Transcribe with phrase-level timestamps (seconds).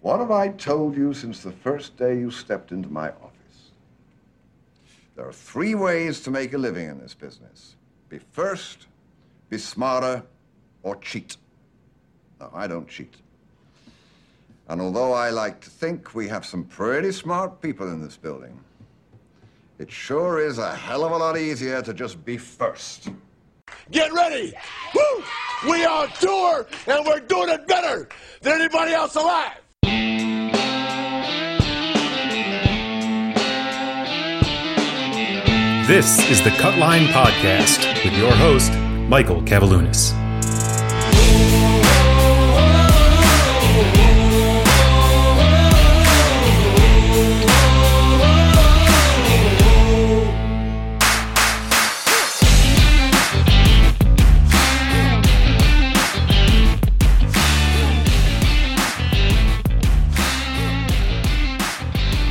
[0.00, 3.70] What have I told you since the first day you stepped into my office?
[5.14, 7.76] There are three ways to make a living in this business
[8.08, 8.86] be first,
[9.50, 10.22] be smarter,
[10.82, 11.36] or cheat.
[12.40, 13.14] Now, I don't cheat.
[14.68, 18.58] And although I like to think we have some pretty smart people in this building,
[19.78, 23.10] it sure is a hell of a lot easier to just be first.
[23.90, 24.54] Get ready!
[24.94, 25.24] Woo!
[25.68, 28.08] We are on tour, and we're doing it better
[28.40, 29.60] than anybody else alive!
[35.90, 38.72] This is the Cutline Podcast with your host,
[39.08, 40.12] Michael Kavaliunas.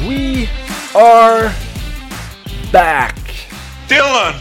[0.07, 0.47] We
[0.95, 1.53] are
[2.71, 3.18] back.
[3.89, 4.35] Dylan!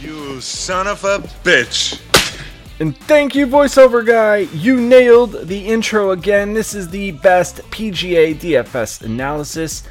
[0.00, 2.00] You son of a bitch.
[2.80, 4.48] And thank you, voiceover guy.
[4.54, 6.54] You nailed the intro again.
[6.54, 9.82] This is the best PGA DFS analysis,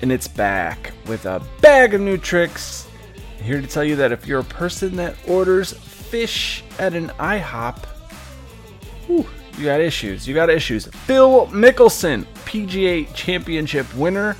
[0.00, 2.86] and it's back with a bag of new tricks.
[3.42, 7.84] Here to tell you that if you're a person that orders fish at an IHOP,
[9.08, 9.26] whew,
[9.58, 10.28] you got issues.
[10.28, 10.86] You got issues.
[10.86, 14.36] Phil Mickelson, PGA Championship winner,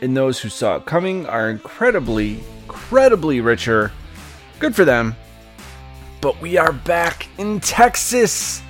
[0.00, 3.92] and those who saw it coming are incredibly, incredibly richer.
[4.58, 5.16] Good for them.
[6.20, 8.62] But we are back in Texas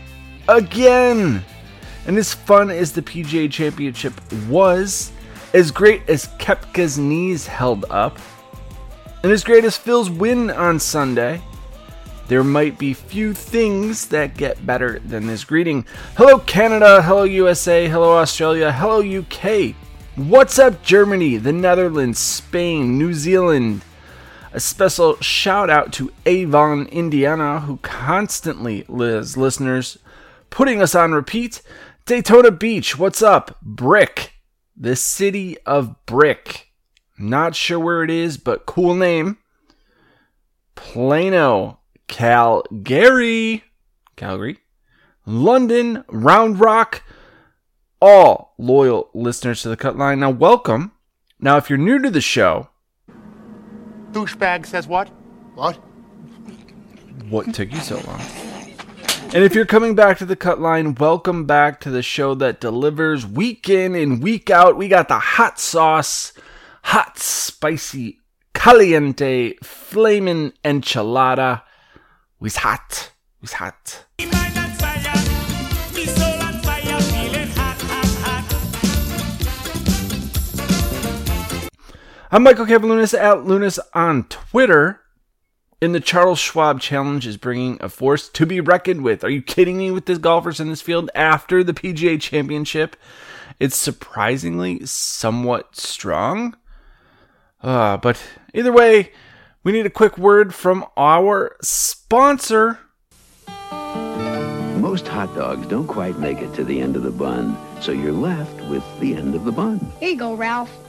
[0.49, 1.45] again.
[2.07, 4.15] And as fun as the PGA Championship
[4.49, 5.13] was,
[5.53, 8.19] as great as Koepka's knees held up,
[9.23, 11.41] and as great as Phil's win on Sunday,
[12.29, 15.87] there might be few things that get better than this greeting.
[16.17, 17.03] Hello, Canada.
[17.03, 17.89] Hello, USA.
[17.89, 18.73] Hello, Australia.
[18.73, 19.75] Hello, UK.
[20.17, 23.83] What's up, Germany, the Netherlands, Spain, New Zealand?
[24.55, 29.99] A special shout out to Avon, Indiana, who constantly lives listeners,
[30.49, 31.61] putting us on repeat.
[32.07, 33.61] Daytona Beach, what's up?
[33.61, 34.33] Brick,
[34.75, 36.69] the city of Brick.
[37.19, 39.37] Not sure where it is, but cool name.
[40.77, 43.65] Plano, Calgary,
[44.17, 44.61] Calgary,
[45.27, 47.03] London, Round Rock,
[48.01, 50.21] all loyal listeners to the cut line.
[50.21, 50.93] Now, welcome.
[51.39, 52.69] Now, if you're new to the show,
[54.13, 55.09] Douchebag says what?
[55.55, 55.79] What?
[57.29, 58.21] what took you so long?
[59.35, 62.61] And if you're coming back to the cut line, welcome back to the show that
[62.61, 64.77] delivers week in and week out.
[64.77, 66.33] We got the hot sauce,
[66.85, 68.21] hot, spicy,
[68.55, 71.63] caliente, flamin' enchilada.
[72.39, 73.13] We's hot.
[73.41, 74.05] We's hot.
[82.29, 85.01] I'm Michael Kavaliunas at Lunas on Twitter.
[85.81, 89.23] And the Charles Schwab Challenge is bringing a force to be reckoned with.
[89.23, 92.97] Are you kidding me with the golfers in this field after the PGA Championship?
[93.61, 96.57] It's surprisingly somewhat strong.
[97.63, 98.21] Uh, but
[98.53, 99.13] either way,
[99.63, 102.81] we need a quick word from our sponsor.
[104.81, 108.11] Most hot dogs don't quite make it to the end of the bun, so you're
[108.11, 109.79] left with the end of the bun.
[110.01, 110.86] Here you go, Ralph.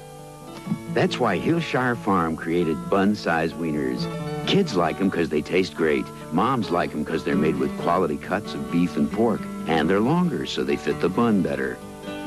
[0.94, 4.01] That's why Hillshire Farm created bun-sized wieners.
[4.47, 6.05] Kids like them because they taste great.
[6.31, 9.41] Moms like them because they're made with quality cuts of beef and pork.
[9.67, 11.78] And they're longer, so they fit the bun better.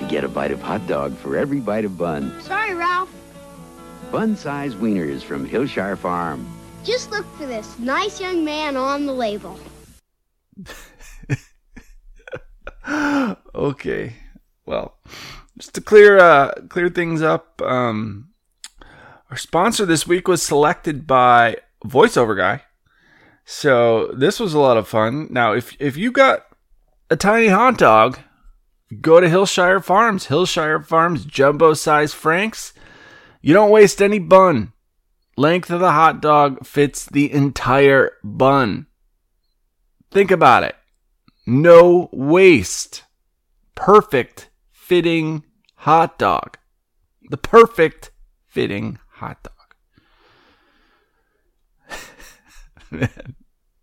[0.01, 2.41] You get a bite of hot dog for every bite of bun.
[2.43, 3.13] Sorry, Ralph.
[4.13, 6.47] Bun-sized wieners from Hillshire Farm.
[6.85, 9.59] Just look for this nice young man on the label.
[13.55, 14.15] okay.
[14.65, 14.97] Well,
[15.59, 18.30] just to clear uh clear things up, um
[19.31, 22.63] our sponsor this week was selected by voiceover guy.
[23.45, 25.29] So this was a lot of fun.
[25.31, 26.47] Now if if you got
[27.09, 28.19] a tiny hot dog,
[29.01, 30.27] go to Hillshire Farms.
[30.27, 32.73] Hillshire Farms jumbo size franks.
[33.41, 34.73] You don't waste any bun.
[35.37, 38.87] Length of the hot dog fits the entire bun.
[40.11, 40.77] Think about it.
[41.47, 43.05] No waste.
[43.75, 45.45] Perfect fitting
[45.77, 46.59] hot dog.
[47.31, 48.11] The perfect
[48.47, 49.55] fitting hot dog.
[52.91, 53.37] Man,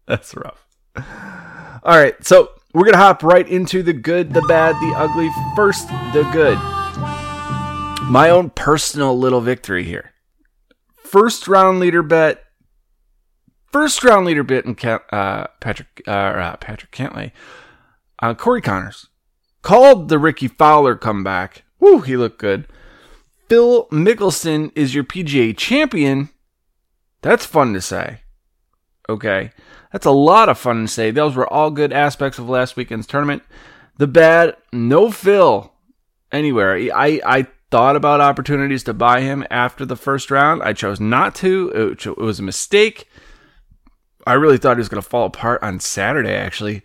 [0.07, 0.65] that's rough.
[1.83, 5.29] All right, so we're going to hop right into the good, the bad, the ugly.
[5.55, 6.57] First, the good.
[8.09, 10.13] My own personal little victory here.
[10.95, 12.43] First round leader bet.
[13.71, 14.75] First round leader bet in
[15.11, 17.31] uh, Patrick uh, uh, Patrick Cantlay
[18.19, 19.07] Uh, Corey Conners
[19.61, 21.63] called the Rickie Fowler comeback.
[21.79, 22.67] Woo, he looked good.
[23.49, 26.29] Phil Mickelson is your PGA champion.
[27.21, 28.21] That's fun to say.
[29.09, 29.51] Okay.
[29.91, 31.11] That's a lot of fun to say.
[31.11, 33.43] Those were all good aspects of last weekend's tournament.
[33.97, 35.71] The bad, no Phil
[36.31, 36.75] anywhere.
[36.93, 40.61] I, I thought about opportunities to buy him after the first round.
[40.63, 41.71] I chose not to.
[41.73, 43.07] It, it was a mistake.
[44.25, 46.83] I really thought he was going to fall apart on Saturday, actually.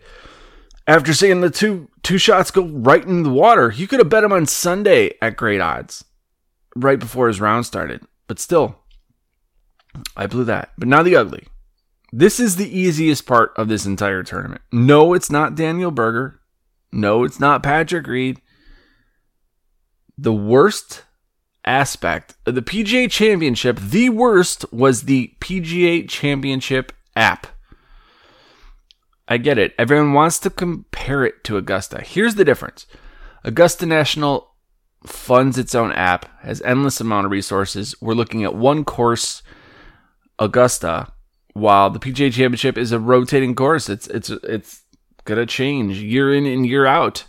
[0.87, 4.23] After seeing the two two shots go right in the water, you could have bet
[4.23, 6.03] him on Sunday at great odds,
[6.75, 8.01] right before his round started.
[8.27, 8.79] But still,
[10.15, 10.71] I blew that.
[10.77, 11.47] But now the ugly.
[12.11, 14.61] This is the easiest part of this entire tournament.
[14.71, 16.39] No, it's not Daniel Berger.
[16.91, 18.39] No, it's not Patrick Reed.
[20.17, 21.03] The worst
[21.65, 27.47] aspect of the PGA Championship, the worst was the PGA Championship app.
[29.27, 29.73] I get it.
[29.79, 32.01] Everyone wants to compare it to Augusta.
[32.01, 32.85] Here's the difference
[33.43, 34.52] Augusta National
[35.05, 37.95] funds its own app, has endless amount of resources.
[38.01, 39.43] We're looking at one course,
[40.39, 41.11] Augusta,
[41.53, 43.89] while the PGA Championship is a rotating course.
[43.89, 44.83] It's it's it's
[45.25, 47.25] gonna change year in and year out.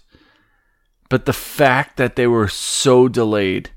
[1.08, 3.70] But the fact that they were so delayed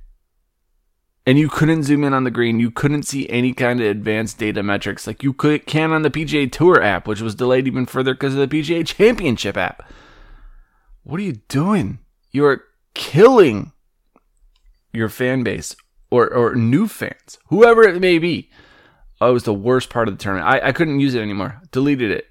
[1.26, 4.38] and you couldn't zoom in on the green, you couldn't see any kind of advanced
[4.38, 7.86] data metrics like you could can on the PGA Tour app, which was delayed even
[7.86, 9.84] further because of the PGA Championship app.
[11.04, 12.00] What are you doing?
[12.32, 13.74] You are killing
[14.98, 15.76] your fan base
[16.10, 18.50] or or new fans, whoever it may be.
[19.20, 20.48] Oh, it was the worst part of the tournament.
[20.48, 21.62] I, I couldn't use it anymore.
[21.72, 22.26] Deleted it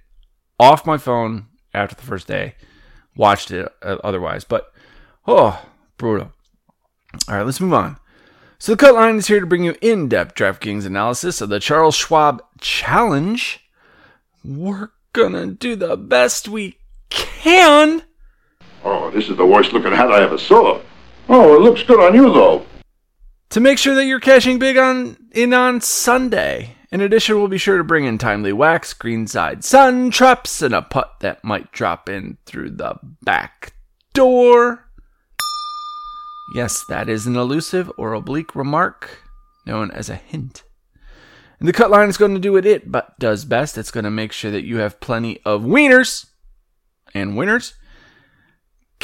[0.61, 2.55] off my phone after the first day.
[3.17, 4.73] Watched it uh, otherwise, but
[5.27, 5.65] oh,
[5.97, 6.33] brutal.
[7.29, 7.97] All right, let's move on.
[8.59, 11.95] So the cut line is here to bring you in-depth DraftKings analysis of the Charles
[11.95, 13.61] Schwab Challenge.
[14.45, 16.79] We're gonna do the best we
[17.11, 18.03] can.
[18.85, 20.81] Oh, this is the worst looking hat I ever saw.
[21.29, 22.65] Oh, it looks good on you, though.
[23.51, 26.77] To make sure that you're cashing big on in on Sunday.
[26.93, 30.83] In addition, we'll be sure to bring in timely wax, greenside sun traps, and a
[30.83, 33.75] putt that might drop in through the back
[34.15, 34.89] door.
[36.55, 39.21] Yes, that is an elusive or oblique remark
[39.67, 40.63] known as a hint.
[41.59, 43.77] And the cut line is going to do what it but does best.
[43.77, 46.27] It's going to make sure that you have plenty of wieners
[47.15, 47.75] and winners.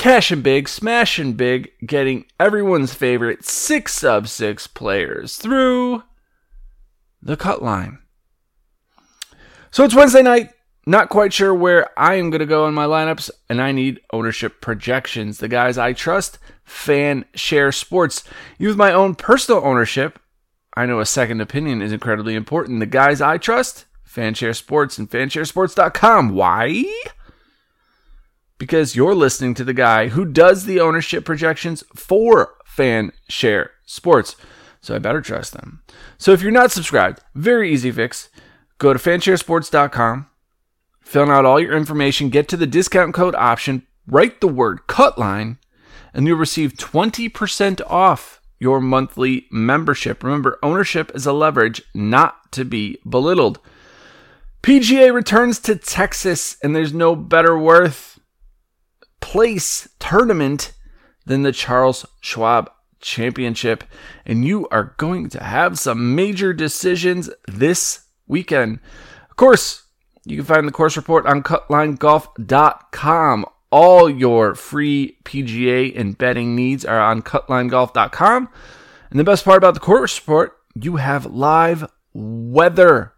[0.02, 6.02] Cashing big, smashing big, getting everyone's favorite six sub six players through
[7.22, 8.00] the cut line.
[9.70, 10.50] So it's Wednesday night.
[10.86, 14.00] Not quite sure where I am going to go in my lineups, and I need
[14.12, 15.38] ownership projections.
[15.38, 18.24] The guys I trust, Fan Share Sports.
[18.58, 20.18] Use my own personal ownership.
[20.76, 22.80] I know a second opinion is incredibly important.
[22.80, 26.30] The guys I trust, Fanshare Sports and fansharesports.com.
[26.30, 26.92] Why?
[28.62, 34.36] Because you're listening to the guy who does the ownership projections for Fanshare Sports.
[34.80, 35.82] So I better trust them.
[36.16, 38.28] So if you're not subscribed, very easy fix.
[38.78, 40.28] Go to fansharesports.com
[41.02, 45.58] fill out all your information, get to the discount code option, write the word cutline,
[46.14, 50.22] and you'll receive 20% off your monthly membership.
[50.22, 53.58] Remember, ownership is a leverage not to be belittled.
[54.62, 58.11] PGA returns to Texas, and there's no better worth
[59.22, 60.72] place tournament
[61.24, 63.84] than the Charles Schwab Championship.
[64.26, 68.80] And you are going to have some major decisions this weekend.
[69.30, 69.84] Of course,
[70.24, 73.46] you can find the course report on cutlinegolf.com.
[73.70, 78.48] All your free PGA and betting needs are on cutlinegolf.com.
[79.10, 83.14] And the best part about the course report, you have live weather.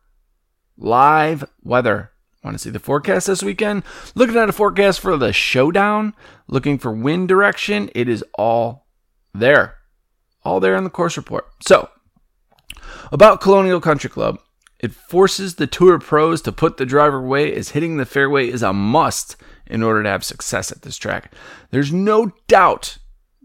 [0.77, 2.14] Live weather.
[2.45, 3.85] Want to see the forecast this weekend?
[4.15, 6.13] Looking at a forecast for the showdown,
[6.47, 8.87] looking for wind direction, it is all
[9.33, 9.77] there.
[10.45, 11.49] All there in the course report.
[11.67, 11.89] So,
[13.11, 14.39] about Colonial Country Club,
[14.79, 18.63] it forces the tour pros to put the driver away as hitting the fairway is
[18.63, 19.37] a must
[19.67, 21.33] in order to have success at this track.
[21.71, 22.99] There's no doubt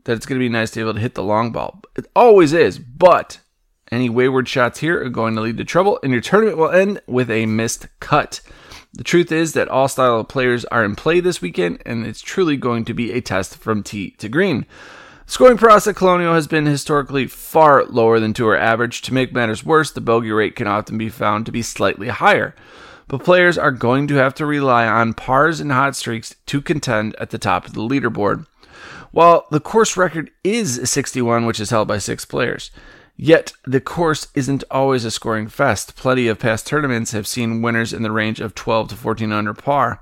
[0.03, 1.81] that it's going to be nice to be able to hit the long ball.
[1.95, 3.39] It always is, but
[3.89, 7.01] any wayward shots here are going to lead to trouble, and your tournament will end
[7.07, 8.41] with a missed cut.
[8.93, 12.22] The truth is that all style of players are in play this weekend, and it's
[12.22, 14.65] truly going to be a test from tee to green.
[15.27, 19.03] Scoring process at Colonial has been historically far lower than tour average.
[19.03, 22.55] To make matters worse, the bogey rate can often be found to be slightly higher.
[23.08, 27.15] But players are going to have to rely on pars and hot streaks to contend
[27.17, 28.48] at the top of the leaderboard.
[29.12, 32.72] While the course record is 61, which is held by six players,
[33.19, 35.97] yet the course isn't always a scoring fest.
[35.97, 39.53] Plenty of past tournaments have seen winners in the range of 12 to 14 under
[39.53, 40.01] par.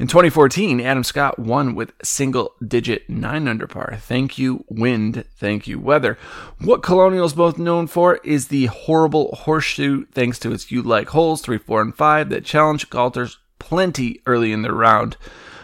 [0.00, 3.96] In 2014, Adam Scott won with single digit 9 under par.
[4.00, 5.24] Thank you, wind.
[5.36, 6.18] Thank you, weather.
[6.58, 11.10] What Colonial is both known for is the horrible horseshoe, thanks to its U like
[11.10, 15.16] holes 3, 4, and 5 that challenge golfers plenty early in the round,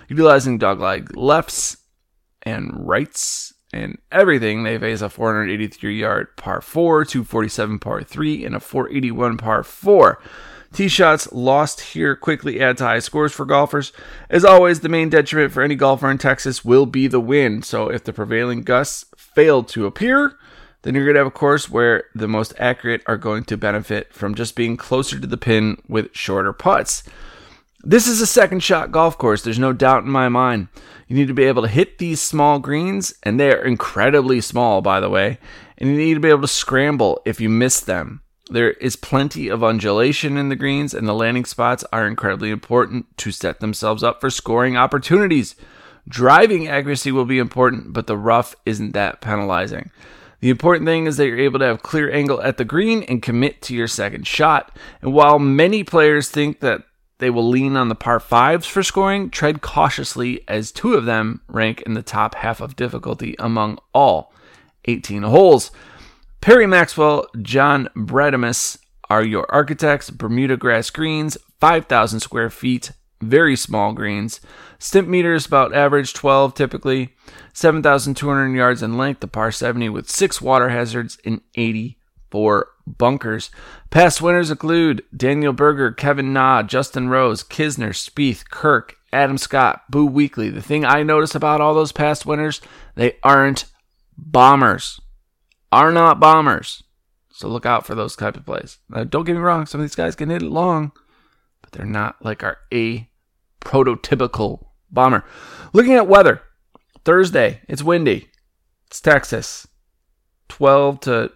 [0.09, 1.79] utilizing dog-leg lefts
[2.43, 4.63] and rights and everything.
[4.63, 10.23] They face a 483 yard par 4, 247 par 3, and a 481 par 4.
[10.73, 13.93] Tee shots lost here quickly add to high scores for golfers.
[14.29, 17.65] As always, the main detriment for any golfer in Texas will be the wind.
[17.65, 20.37] So if the prevailing gusts fail to appear,
[20.83, 24.13] then you're going to have a course where the most accurate are going to benefit
[24.13, 27.05] from just being closer to the pin with shorter putts.
[27.85, 30.69] This is a second shot golf course, there's no doubt in my mind.
[31.15, 34.83] You need to be able to hit these small greens, and they are incredibly small,
[34.83, 35.39] by the way,
[35.79, 38.23] and you need to be able to scramble if you miss them.
[38.51, 43.17] There is plenty of undulation in the greens, and the landing spots are incredibly important
[43.19, 45.55] to set themselves up for scoring opportunities.
[46.09, 49.93] Driving accuracy will be important, but the rough isn't that penalizing.
[50.41, 53.23] The important thing is that you're able to have clear angle at the green and
[53.23, 54.77] commit to your second shot.
[55.01, 56.83] And while many players think that
[57.19, 61.41] they will lean on the par fives for scoring, tread cautiously as two of them
[61.49, 64.33] rank in the top half of difficulty among all
[64.87, 65.71] 18 holes.
[66.41, 68.79] Perry Maxwell, John Bredemus
[69.09, 70.11] are your architects.
[70.11, 72.93] Bermuda grass greens, 5,000 square feet,
[73.23, 74.41] very small greens.
[74.79, 77.15] Stimp meters about average 12 typically.
[77.53, 81.41] 7,200 yards in length, the par 70 with six water hazards and
[82.35, 83.51] 84 bunkers.
[83.91, 90.09] Past winners include Daniel Berger, Kevin Na, Justin Rose, Kisner, Spieth, Kirk, Adam Scott, Boo
[90.09, 90.53] Weekley.
[90.53, 92.61] The thing I notice about all those past winners,
[92.97, 93.67] they aren't
[94.17, 95.01] bombers
[95.71, 96.83] are not bombers.
[97.31, 98.79] So look out for those type of plays.
[98.89, 100.93] Now, don't get me wrong, some of these guys can hit it long,
[101.63, 103.09] but they're not like our A
[103.61, 105.25] prototypical bomber.
[105.73, 106.43] Looking at weather,
[107.05, 108.29] Thursday, it's windy.
[108.87, 109.67] It's Texas.
[110.49, 111.33] 12 to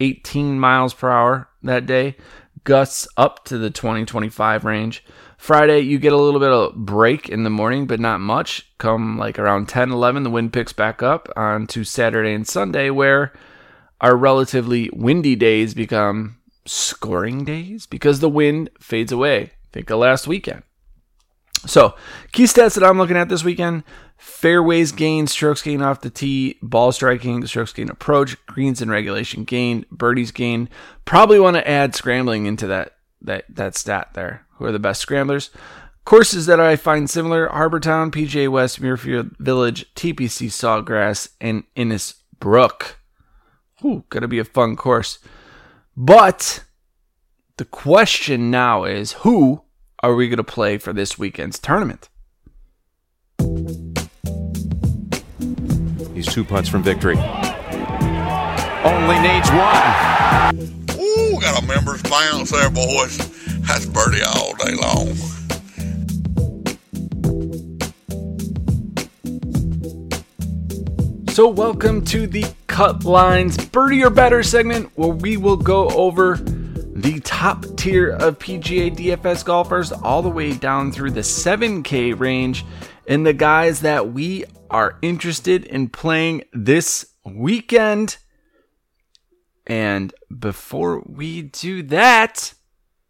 [0.00, 2.16] 18 miles per hour that day.
[2.64, 5.04] Gusts up to the 20 25 range.
[5.38, 8.66] Friday, you get a little bit of break in the morning, but not much.
[8.78, 12.90] Come like around 10 11, the wind picks back up on to Saturday and Sunday,
[12.90, 13.32] where
[14.00, 19.52] our relatively windy days become scoring days because the wind fades away.
[19.72, 20.62] Think of last weekend.
[21.66, 21.94] So,
[22.32, 23.84] key stats that I'm looking at this weekend
[24.16, 29.44] fairways gained, strokes gained off the tee, ball striking, strokes gained approach, greens and regulation
[29.44, 30.68] gained, birdies gained.
[31.04, 34.46] Probably want to add scrambling into that, that, that stat there.
[34.54, 35.50] Who are the best scramblers?
[36.04, 42.94] Courses that I find similar Harbortown, PGA West, Muirfield Village, TPC Sawgrass, and Innisbrook.
[43.84, 45.18] Ooh, gonna be a fun course.
[45.96, 46.64] But
[47.56, 49.62] the question now is who
[50.02, 52.08] are we gonna play for this weekend's tournament?
[56.14, 57.16] He's two putts from victory.
[58.84, 60.54] Only needs one.
[60.98, 63.18] Ooh, got a members bounce there, boys.
[63.66, 65.14] That's birdie all day long.
[71.30, 76.36] So, welcome to the Cut Lines Birdie or Better segment where we will go over
[76.96, 82.64] the top tier of PGA DFS golfers all the way down through the 7K range
[83.06, 88.16] and the guys that we are interested in playing this weekend.
[89.66, 92.54] And before we do that,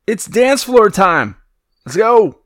[0.05, 1.37] it's dance floor time.
[1.85, 2.40] Let's go.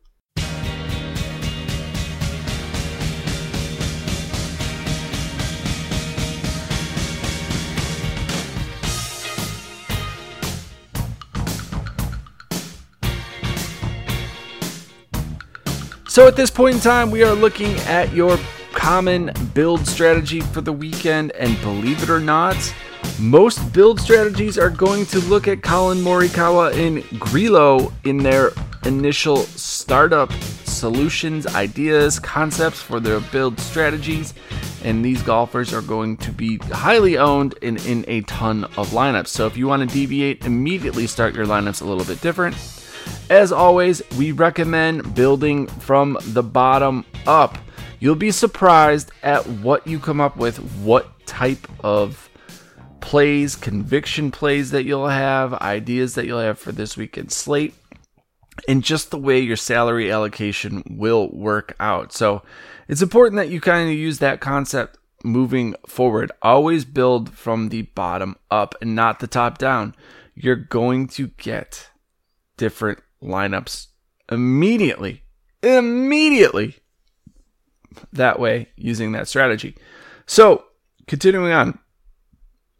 [16.10, 18.36] So at this point in time, we are looking at your
[18.72, 22.56] common build strategy for the weekend, and believe it or not,
[23.20, 28.50] most build strategies are going to look at Collin Morikawa and Grillo in their
[28.84, 30.32] initial startup
[30.64, 34.34] solutions, ideas, concepts for their build strategies.
[34.82, 39.28] And these golfers are going to be highly owned in, in a ton of lineups.
[39.28, 42.56] So if you want to deviate, immediately start your lineups a little bit different.
[43.30, 47.58] As always, we recommend building from the bottom up.
[48.00, 52.28] You'll be surprised at what you come up with, what type of
[53.00, 57.72] plays, conviction plays that you'll have, ideas that you'll have for this weekend slate,
[58.66, 62.12] and just the way your salary allocation will work out.
[62.12, 62.42] So
[62.88, 66.32] it's important that you kind of use that concept moving forward.
[66.42, 69.94] Always build from the bottom up and not the top down.
[70.34, 71.90] You're going to get
[72.56, 73.88] different lineups
[74.30, 75.22] immediately
[75.62, 76.76] immediately
[78.12, 79.76] that way using that strategy.
[80.26, 80.64] So,
[81.06, 81.78] continuing on,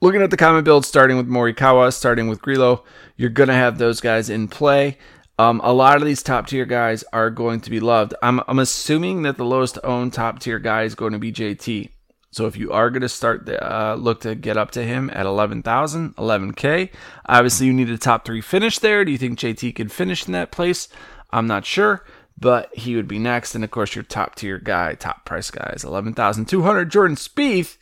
[0.00, 2.84] looking at the common build, starting with Morikawa, starting with Grillo,
[3.16, 4.98] you're going to have those guys in play.
[5.38, 8.14] Um, a lot of these top tier guys are going to be loved.
[8.22, 11.90] I'm, I'm assuming that the lowest owned top tier guy is going to be JT.
[12.32, 15.10] So if you are going to start the uh, look to get up to him
[15.12, 16.90] at 11,000, 11K,
[17.26, 19.04] obviously you need a top three finish there.
[19.04, 20.88] Do you think JT could finish in that place?
[21.30, 22.04] I'm not sure,
[22.38, 23.54] but he would be next.
[23.54, 26.90] And of course, your top tier guy, top price guy is 11,200.
[26.90, 27.76] Jordan Spieth,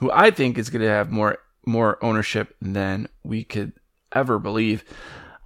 [0.00, 3.72] who I think is going to have more more ownership than we could
[4.12, 4.84] ever believe.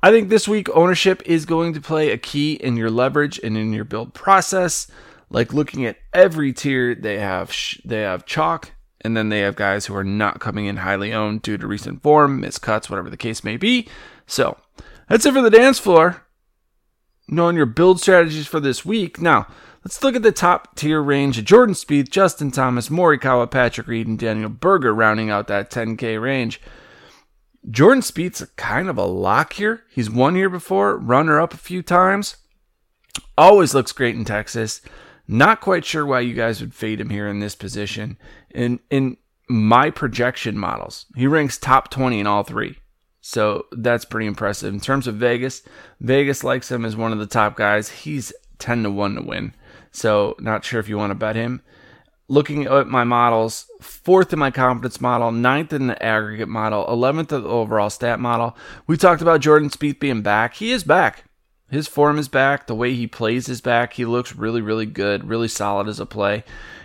[0.02, 3.56] I think this week ownership is going to play a key in your leverage and
[3.56, 4.88] in your build process.
[5.30, 9.56] Like looking at every tier, they have sh- they have chalk, and then they have
[9.56, 13.16] guys who are not coming in highly owned due to recent form, miscuts, whatever the
[13.16, 13.88] case may be.
[14.26, 14.56] So
[15.08, 16.24] that's it for the dance floor.
[17.28, 19.20] Knowing your build strategies for this week.
[19.20, 19.46] Now
[19.84, 24.18] let's look at the top tier range: Jordan Spieth, Justin Thomas, Morikawa, Patrick Reed, and
[24.18, 26.60] Daniel Berger, rounding out that 10K range.
[27.70, 29.82] Jordan Spieth's kind of a lock here.
[29.90, 32.36] He's won here before, runner up a few times.
[33.36, 34.80] Always looks great in Texas.
[35.28, 38.16] Not quite sure why you guys would fade him here in this position.
[38.50, 39.18] In in
[39.48, 42.78] my projection models, he ranks top 20 in all three.
[43.20, 44.72] So that's pretty impressive.
[44.72, 45.62] In terms of Vegas,
[46.00, 47.90] Vegas likes him as one of the top guys.
[47.90, 49.54] He's 10 to 1 to win.
[49.90, 51.60] So not sure if you want to bet him.
[52.28, 57.32] Looking at my models, fourth in my confidence model, ninth in the aggregate model, 11th
[57.32, 58.56] of the overall stat model.
[58.86, 60.54] We talked about Jordan Spieth being back.
[60.54, 61.24] He is back.
[61.70, 62.66] His form is back.
[62.66, 63.94] The way he plays is back.
[63.94, 66.44] He looks really, really good, really solid as a play.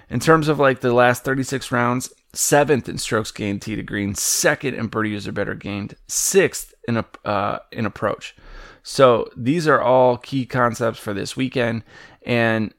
[0.09, 4.15] In terms of like the last 36 rounds, seventh in strokes gained tee to green,
[4.15, 8.35] second in birdie user better gained, sixth in a uh, in approach.
[8.83, 11.83] So these are all key concepts for this weekend,
[12.25, 12.73] and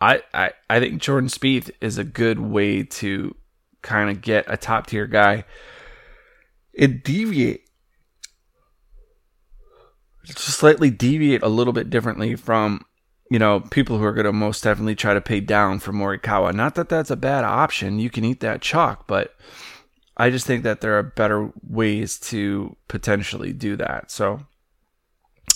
[0.00, 3.34] I I, I think Jordan Spieth is a good way to
[3.80, 5.44] kind of get a top tier guy.
[6.74, 7.65] It deviate
[10.34, 12.84] slightly deviate a little bit differently from
[13.30, 16.54] you know people who are going to most definitely try to pay down for Morikawa.
[16.54, 17.98] Not that that's a bad option.
[17.98, 19.34] You can eat that chalk, but
[20.16, 24.10] I just think that there are better ways to potentially do that.
[24.10, 24.40] So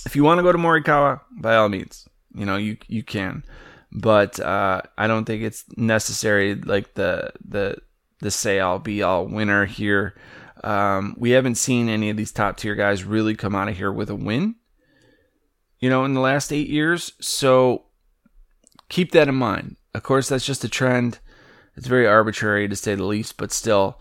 [0.04, 3.44] if you want to go to Morikawa, by all means, you know you you can,
[3.92, 6.54] but uh, I don't think it's necessary.
[6.54, 7.76] Like the the
[8.20, 10.14] the say all be all winner here.
[10.62, 13.90] Um, we haven't seen any of these top tier guys really come out of here
[13.90, 14.56] with a win
[15.80, 17.12] you know, in the last eight years.
[17.20, 17.84] So
[18.88, 19.76] keep that in mind.
[19.94, 21.18] Of course, that's just a trend.
[21.76, 24.00] It's very arbitrary to say the least, but still,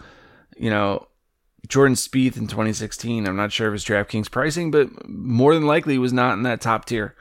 [0.57, 1.07] you know,
[1.67, 5.97] Jordan Spieth in 2016, I'm not sure of his DraftKings pricing, but more than likely
[5.97, 7.15] was not in that top tier.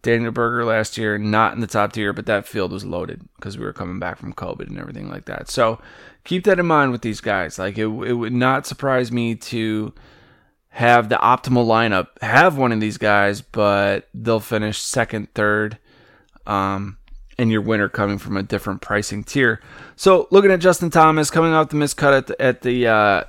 [0.00, 3.58] Daniel Berger last year, not in the top tier, but that field was loaded because
[3.58, 5.50] we were coming back from COVID and everything like that.
[5.50, 5.80] So
[6.24, 7.58] keep that in mind with these guys.
[7.58, 9.92] Like it, it would not surprise me to
[10.72, 15.76] have the optimal lineup, have one of these guys, but they'll finish second, third,
[16.46, 16.96] um,
[17.38, 19.60] and your winner coming from a different pricing tier.
[19.96, 23.24] So looking at Justin Thomas coming off the miscut at the, at the uh,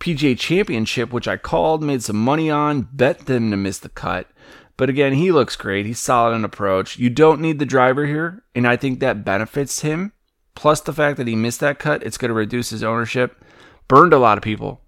[0.00, 4.28] PGA Championship, which I called, made some money on, bet them to miss the cut.
[4.76, 5.86] But again, he looks great.
[5.86, 6.98] He's solid in approach.
[6.98, 10.12] You don't need the driver here, and I think that benefits him.
[10.54, 13.42] Plus the fact that he missed that cut, it's going to reduce his ownership.
[13.88, 14.81] Burned a lot of people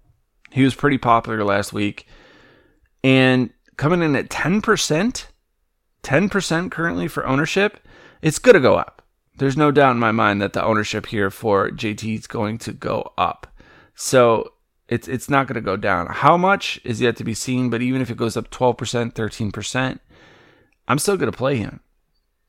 [0.55, 2.07] he was pretty popular last week.
[3.03, 5.25] And coming in at 10%,
[6.01, 7.85] 10% currently for ownership,
[8.21, 9.01] it's going to go up.
[9.37, 12.71] There's no doubt in my mind that the ownership here for JT is going to
[12.71, 13.47] go up.
[13.95, 14.53] So
[14.87, 16.07] it's it's not going to go down.
[16.07, 19.99] How much is yet to be seen, but even if it goes up 12%, 13%,
[20.87, 21.81] I'm still going to play him.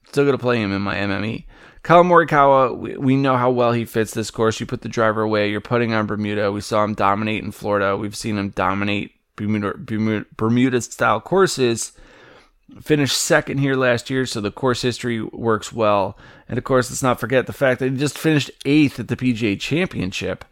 [0.09, 1.45] Still going to play him in my MME.
[1.83, 4.59] Collin Morikawa, we, we know how well he fits this course.
[4.59, 6.51] You put the driver away, you're putting on Bermuda.
[6.51, 7.97] We saw him dominate in Florida.
[7.97, 11.92] We've seen him dominate Bermuda, Bermuda, Bermuda style courses.
[12.81, 16.19] Finished second here last year, so the course history works well.
[16.49, 19.16] And of course, let's not forget the fact that he just finished eighth at the
[19.16, 20.45] PGA Championship.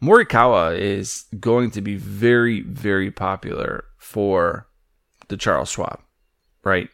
[0.00, 4.68] Morikawa is going to be very, very popular for
[5.26, 6.00] the Charles Schwab,
[6.62, 6.88] right?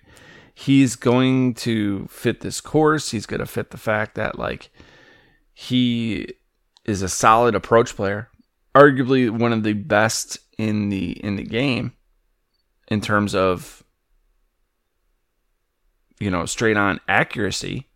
[0.55, 3.11] He's going to fit this course.
[3.11, 4.71] He's going to fit the fact that like
[5.53, 6.29] he
[6.85, 8.29] is a solid approach player,
[8.75, 11.93] arguably one of the best in the in the game
[12.88, 13.83] in terms of
[16.21, 17.88] you know straight on accuracy.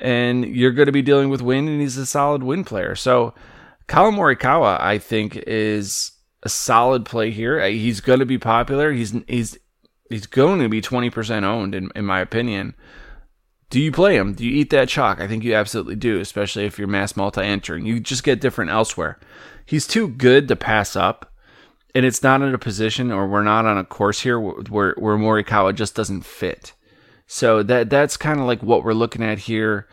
[0.00, 2.94] And you're going to be dealing with wind, and he's a solid wind player.
[2.94, 3.34] So,
[3.88, 6.12] Collin Morikawa, I think, is
[6.44, 7.60] a solid play here.
[7.60, 8.92] Uh, he's going to be popular.
[8.92, 9.58] He's he's
[10.08, 12.74] he's going to be 20% owned in, in my opinion
[13.70, 14.32] do you play him?
[14.32, 15.20] Do you eat that chalk?
[15.20, 17.84] I think you absolutely do, especially if you're mass multi entering.
[17.84, 19.18] You just get different elsewhere.
[19.66, 21.32] He's too good to pass up,
[21.94, 25.18] and it's not in a position, or we're not on a course here where where
[25.18, 26.72] Morikawa just doesn't fit.
[27.26, 29.86] So that that's kind of like what we're looking at here.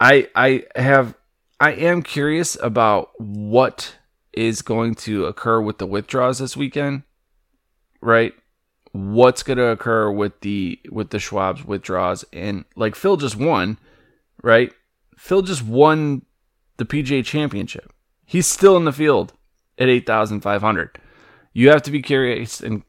[0.00, 1.14] I I have
[1.60, 3.98] I am curious about what
[4.32, 7.04] is going to occur with the withdrawals this weekend,
[8.00, 8.34] right?
[8.96, 13.78] What's going to occur with the with the Schwab's withdrawals and like Phil just won,
[14.42, 14.72] right?
[15.18, 16.22] Phil just won
[16.78, 17.92] the PGA Championship.
[18.24, 19.34] He's still in the field
[19.78, 20.98] at 8,500.
[21.52, 22.82] You have to be curious and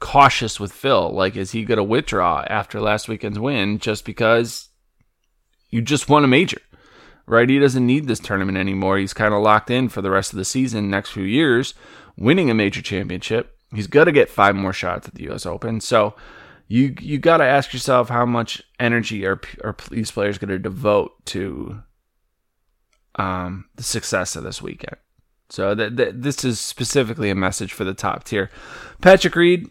[0.00, 1.12] cautious with Phil.
[1.12, 4.70] Like, is he going to withdraw after last weekend's win just because
[5.68, 6.60] you just won a major?
[7.26, 7.48] Right?
[7.48, 8.98] He doesn't need this tournament anymore.
[8.98, 11.74] He's kind of locked in for the rest of the season, next few years,
[12.16, 13.51] winning a major championship.
[13.74, 15.46] He's going to get five more shots at the U.S.
[15.46, 15.80] Open.
[15.80, 16.14] So
[16.68, 20.58] you you got to ask yourself how much energy are, are these players going to
[20.58, 21.82] devote to
[23.16, 24.96] um, the success of this weekend.
[25.50, 28.50] So that, that this is specifically a message for the top tier.
[29.02, 29.68] Patrick Reed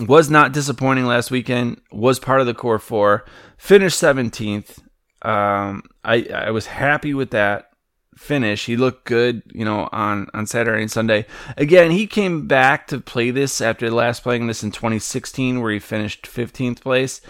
[0.00, 1.80] was not disappointing last weekend.
[1.92, 3.26] Was part of the core four.
[3.58, 4.82] Finished seventeenth.
[5.22, 7.73] Um, I I was happy with that
[8.16, 8.66] finish.
[8.66, 11.26] He looked good, you know, on on Saturday and Sunday.
[11.56, 15.78] Again, he came back to play this after last playing this in 2016, where he
[15.78, 17.20] finished 15th place.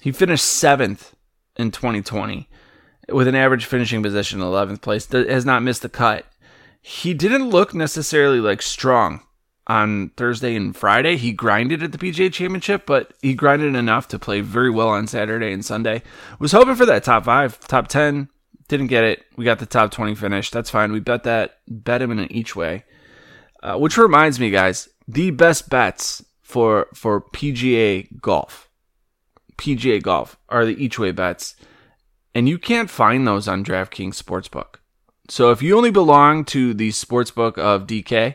[0.00, 1.14] He finished seventh
[1.56, 2.48] in 2020
[3.08, 6.26] with an average finishing position 11th place, has not missed the cut.
[6.82, 9.22] He didn't look necessarily like strong
[9.66, 11.16] on Thursday and Friday.
[11.16, 15.06] He grinded at the PGA Championship, but he grinded enough to play very well on
[15.06, 16.02] Saturday and Sunday.
[16.38, 18.28] Was hoping for that top five, top 10.
[18.68, 19.24] Didn't get it.
[19.36, 20.50] We got the top 20 finish.
[20.50, 20.92] That's fine.
[20.92, 22.84] We bet that, bet him in each way.
[23.62, 28.68] Uh, which reminds me, guys, the best bets for for PGA golf,
[29.56, 31.56] PGA golf are the each way bets
[32.36, 34.74] and you can't find those on DraftKings Sportsbook.
[35.30, 38.34] So if you only belong to the sportsbook of DK,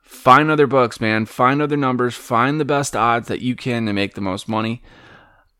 [0.00, 1.26] find other books, man.
[1.26, 2.14] Find other numbers.
[2.14, 4.80] Find the best odds that you can to make the most money.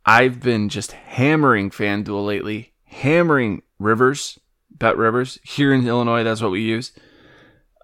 [0.06, 4.38] I've been just hammering FanDuel lately, hammering Rivers,
[4.70, 5.38] Bet Rivers.
[5.42, 6.92] Here in Illinois, that's what we use.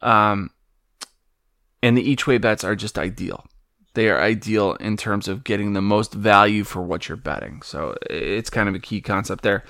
[0.02, 0.50] Um,
[1.82, 3.44] and the each way bets are just ideal
[3.98, 7.62] they are ideal in terms of getting the most value for what you're betting.
[7.62, 9.64] So it's kind of a key concept there.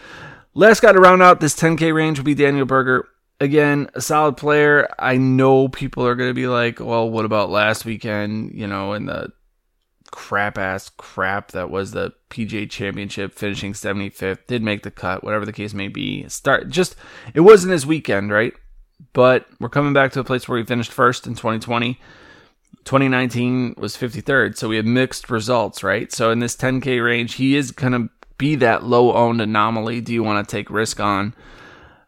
[0.52, 3.08] Last guy to round out this 10K range will be Daniel Berger.
[3.40, 4.86] Again, a solid player.
[4.98, 8.52] I know people are going to be like, well, what about last weekend?
[8.52, 9.32] You know, in the
[10.10, 15.46] crap ass crap that was the PGA Championship, finishing 75th, did make the cut, whatever
[15.46, 16.28] the case may be.
[16.28, 16.96] Start just,
[17.34, 18.54] it wasn't his weekend, right?
[19.12, 22.00] But we're coming back to a place where he finished first in 2020.
[22.84, 26.10] 2019 was 53rd, so we had mixed results, right?
[26.12, 30.00] So in this 10K range, he is going to be that low owned anomaly.
[30.00, 31.34] Do you want to take risk on?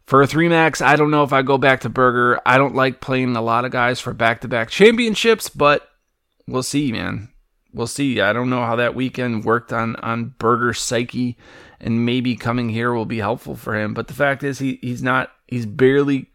[0.07, 2.41] For a 3 max, I don't know if I go back to Berger.
[2.45, 5.89] I don't like playing a lot of guys for back to back championships, but
[6.49, 7.29] we'll see, man.
[7.73, 8.21] We'll see.
[8.21, 11.37] I don't know how that weekend worked on, on Berger's psyche,
[11.81, 13.95] and maybe coming here will be helpful for him.
[13.95, 16.31] But the fact is, he, he's not, he's barely,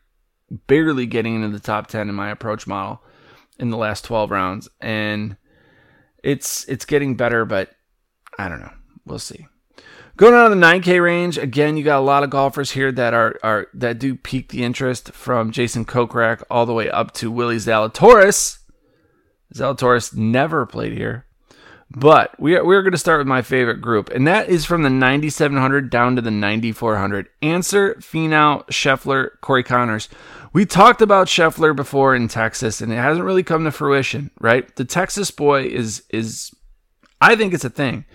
[0.67, 3.01] barely getting into the top 10 in my approach model
[3.59, 5.37] in the last 12 rounds and
[6.23, 7.69] it's it's getting better but
[8.37, 8.73] I don't know.
[9.05, 9.47] We'll see.
[10.17, 13.13] Going on to the 9K range, again, you got a lot of golfers here that
[13.13, 17.29] are, are that do pique the interest from Jason Kokrak all the way up to
[17.29, 18.59] Willie Zalatoris.
[19.53, 21.24] Zalatoris never played here.
[21.91, 24.83] But we are, we're going to start with my favorite group, and that is from
[24.83, 27.29] the 9,700 down to the 9,400.
[27.41, 30.09] Ancer, Finau, Scheffler, Corey Conners.
[30.51, 34.73] We talked about Scheffler before in Texas, and it hasn't really come to fruition, right?
[34.75, 36.51] The Texas boy is is
[37.21, 38.05] I think it's a thing.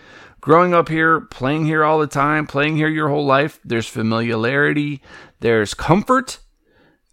[0.41, 5.03] Growing up here, playing here all the time, playing here your whole life, there's familiarity,
[5.41, 6.39] there's comfort.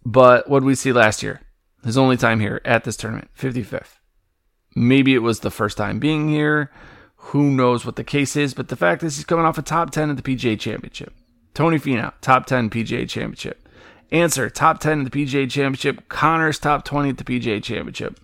[0.04, 1.42] But what did we see last year?
[1.84, 3.97] His only time here at this tournament, 55th.
[4.78, 6.70] Maybe it was the first time being here.
[7.16, 8.54] Who knows what the case is?
[8.54, 11.12] But the fact is, he's coming off a top 10 at the PGA Championship.
[11.52, 13.68] Tony Finau, top 10 PGA Championship.
[14.12, 16.08] Ancer, top 10 at the PGA Championship.
[16.08, 18.20] Conners, top 20 at the PGA Championship.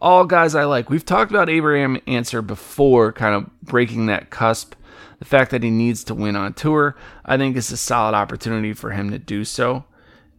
[0.00, 0.88] All guys I like.
[0.88, 4.74] We've talked about Abraham Ancer before, kind of breaking that cusp.
[5.18, 8.72] The fact that he needs to win on tour, I think is a solid opportunity
[8.72, 9.84] for him to do so.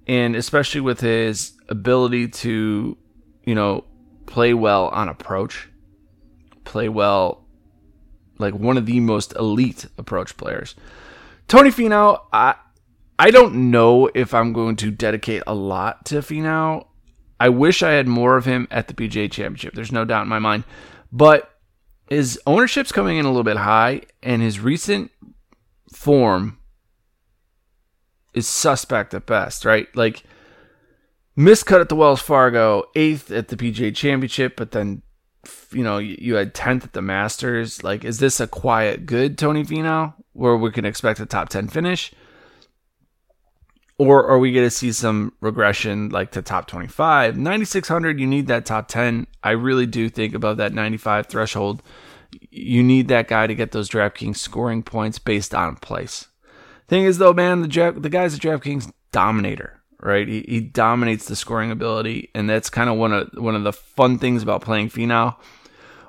[0.08, 2.98] And especially with his ability to,
[3.44, 3.84] you know,
[4.32, 5.68] play well on approach,
[6.64, 7.46] play well,
[8.38, 10.74] like one of the most elite approach players.
[11.50, 12.56] Tony Finau, I,
[13.20, 16.88] I don't know if I'm going to dedicate a lot to Finau.
[17.42, 19.74] I wish I had more of him at the PGA Championship.
[19.74, 20.64] There's no doubt in my mind.
[21.12, 21.52] But
[22.10, 25.12] his ownership's coming in a little bit high, and his recent
[25.94, 26.58] form
[28.34, 29.94] is suspect at best, right?
[29.94, 30.24] Like
[31.42, 35.02] miscut at the Wells Fargo, eighth at the PGA Championship, but then
[35.72, 37.84] you know you had tenth at the Masters.
[37.84, 41.68] Like, is this a quiet good Tony Finau where we can expect a top ten
[41.68, 42.14] finish?
[43.98, 47.38] Or are we going to see some regression like to top 25?
[47.38, 49.28] 9,600, you need that top 10.
[49.44, 51.84] I really do think above that 95 threshold,
[52.50, 56.30] you need that guy to get those DraftKings scoring points based on place.
[56.88, 60.28] Thing is, though, man, the the guy's a DraftKings dominator, right?
[60.28, 63.74] He, he dominates the scoring ability, and that's kind of one of one of the
[63.74, 65.36] fun things about playing Finau.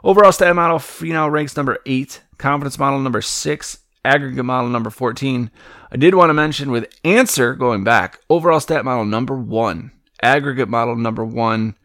[0.04, 2.22] Overall stat model, Finau ranks number eight.
[2.38, 3.78] Confidence model number six.
[4.04, 5.48] Aggregate model number 14.
[5.92, 10.68] I did want to mention with Ancer going back, overall stat model number one, aggregate
[10.68, 11.76] model number one,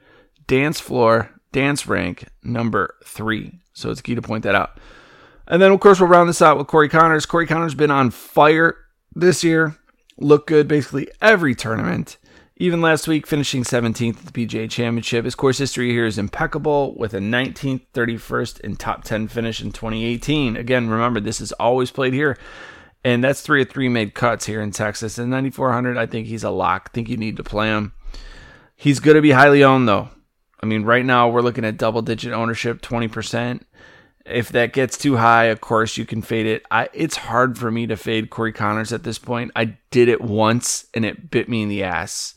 [0.47, 3.59] dance floor, dance rank number three.
[3.73, 4.79] So it's key to point that out.
[5.47, 7.27] And then, of course, we'll round this out with Corey Conners.
[7.27, 8.75] Corey Conners been on fire
[9.13, 9.77] this year.
[10.17, 12.17] Looked good basically every tournament.
[12.59, 15.25] Even last week, finishing 17th at the PGA Championship.
[15.25, 19.71] His course history here is impeccable with a 19th, 31st, and top 10 finish in
[19.71, 20.57] 2018.
[20.57, 22.35] Again, remember, this is always played here.
[23.03, 25.19] And that's three of three made cuts here in Texas.
[25.19, 26.89] And 9,400, I think he's a lock.
[26.89, 27.93] I think you need to play him.
[28.75, 30.09] He's going to be highly owned, though.
[30.61, 33.61] I mean, right now we're looking at double digit ownership, 20%.
[34.29, 36.63] If that gets too high, of course, you can fade it.
[36.69, 39.51] I, it's hard for me to fade Corey Conners at this point.
[39.55, 42.35] I did it once and it bit me in the ass.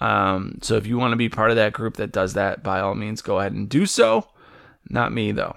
[0.00, 2.80] Um, so if you want to be part of that group that does that, by
[2.80, 4.28] all means, go ahead and do so.
[4.88, 5.56] Not me, though.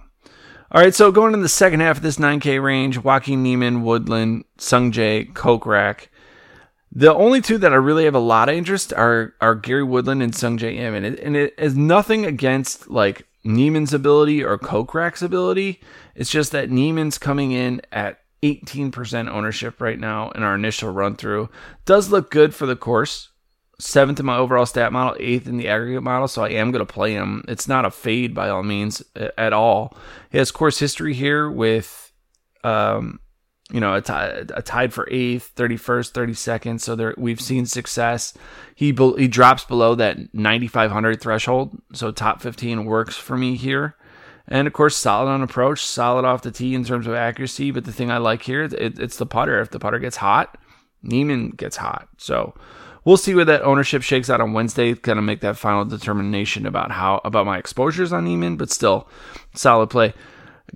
[0.72, 4.46] All right, so going into the second half of this 9K range, Joaquin Niemann, Woodland,
[4.58, 6.08] Sungjae, Kokrak.
[6.92, 10.24] The only two that I really have a lot of interest are are Gary Woodland
[10.24, 15.22] and Sungjae Im, and it, and it is nothing against like Niemann's ability or Kokrak's
[15.22, 15.82] ability.
[16.16, 21.16] It's just that Niemann's coming in at 18% ownership right now in our initial run
[21.16, 21.50] through.
[21.86, 23.30] Does look good for the course
[23.80, 26.86] seventh in my overall stat model, eighth in the aggregate model, so I am going
[26.86, 27.44] to play him.
[27.48, 29.02] It's not a fade by all means
[29.38, 29.96] at all.
[30.30, 32.12] He has course history here with,
[32.64, 33.20] um,
[33.72, 36.82] you know, a, tied for eighth, 31st, 32nd.
[36.82, 38.34] So there, we've seen success.
[38.76, 43.96] He he drops below that 9,500 threshold, so top 15 works for me here.
[44.48, 47.70] And of course, solid on approach, solid off the tee in terms of accuracy.
[47.70, 49.60] But the thing I like here, it, it's the putter.
[49.62, 50.58] If the putter gets hot,
[51.04, 52.10] Niemann gets hot.
[52.18, 52.56] So
[53.06, 54.96] we'll see where that ownership shakes out on Wednesday.
[54.96, 59.08] Kind of make that final determination about how about my exposures on Niemann, but still
[59.54, 60.16] solid play.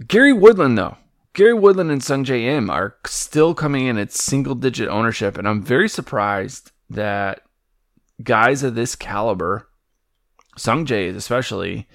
[0.08, 0.97] Gary Woodland though,
[1.34, 5.63] Gary Woodland and Sungjae Im are still coming in at single digit ownership, and I'm
[5.63, 7.41] very surprised that
[8.24, 9.67] guys of this caliber,
[10.58, 11.88] Sungjae especially,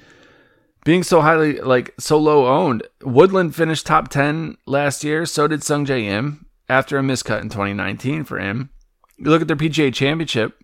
[0.84, 2.82] being so highly like so low owned.
[3.02, 8.24] Woodland finished top ten last year, so did Sungjae Im after a miscut in 2019
[8.24, 8.70] for him.
[9.18, 10.60] You look at their PGA championship.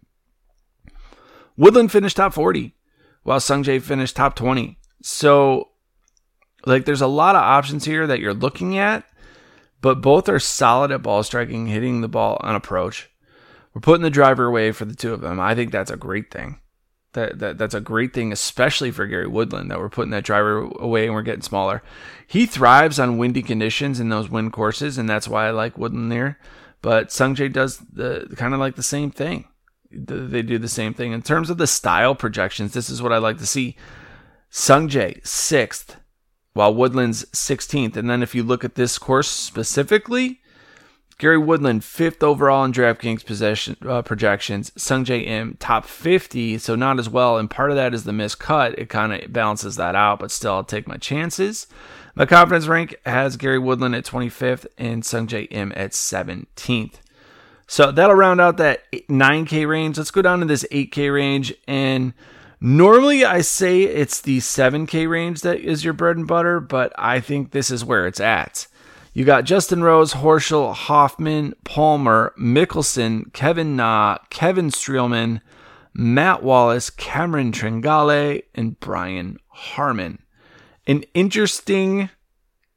[1.57, 2.75] Woodland finished top 40,
[3.23, 4.79] while Sung Sungjae finished top 20.
[5.03, 5.69] So,
[6.67, 9.05] like, there's a lot of options here that you're looking at,
[9.81, 13.11] but both are solid at ball striking, hitting the ball on approach.
[13.75, 15.41] We're putting the driver away for the two of them.
[15.41, 16.61] I think that's a great thing.
[17.13, 20.59] That, that that's a great thing, especially for Gary Woodland, that we're putting that driver
[20.59, 21.81] away and we're getting smaller.
[22.27, 26.11] He thrives on windy conditions in those wind courses, and that's why I like Woodland
[26.11, 26.41] there.
[26.83, 29.47] But Sungjae does the kind of like the same thing.
[29.93, 32.73] They do the same thing in terms of the style projections.
[32.73, 33.77] This is what I like to see.
[34.51, 35.97] Sungjae sixth,
[36.55, 37.97] while Woodland's 16th.
[37.97, 40.41] And then if you look at this course specifically,
[41.19, 44.71] Gary Woodland fifth overall in DraftKings possession uh, projections.
[44.71, 47.39] Sungjae Im top 50, so not as well.
[47.39, 48.79] And part of that is the missed cut.
[48.79, 51.67] It kind of balances that out, but still, I'll take my chances.
[52.17, 56.95] My confidence rank has Gary Woodland at 25th and Sungjae Im at 17th.
[57.67, 59.99] So that'll round out that 9K range.
[59.99, 61.55] Let's go down to this 8K range.
[61.67, 62.13] And
[62.61, 67.21] normally I say it's the 7K range that is your bread and butter, but I
[67.21, 68.67] think this is where it's at.
[69.13, 75.41] You got Justin Rose, Horschel, Hoffman, Palmer, Mickelson, Kevin Na, Kevin Streelman,
[75.95, 80.19] Matt Wallace, Cameron Tringale, and Brian Harman.
[80.87, 82.11] an interesting,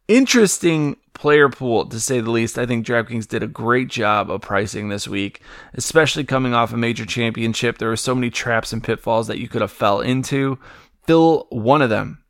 [0.08, 2.60] interesting player pool to say the least.
[2.60, 5.42] I think DraftKings did a great job of pricing this week,
[5.74, 7.78] especially coming off a major championship.
[7.78, 10.60] There were so many traps and pitfalls that you could have fell into.
[11.06, 12.24] Phil, one of them.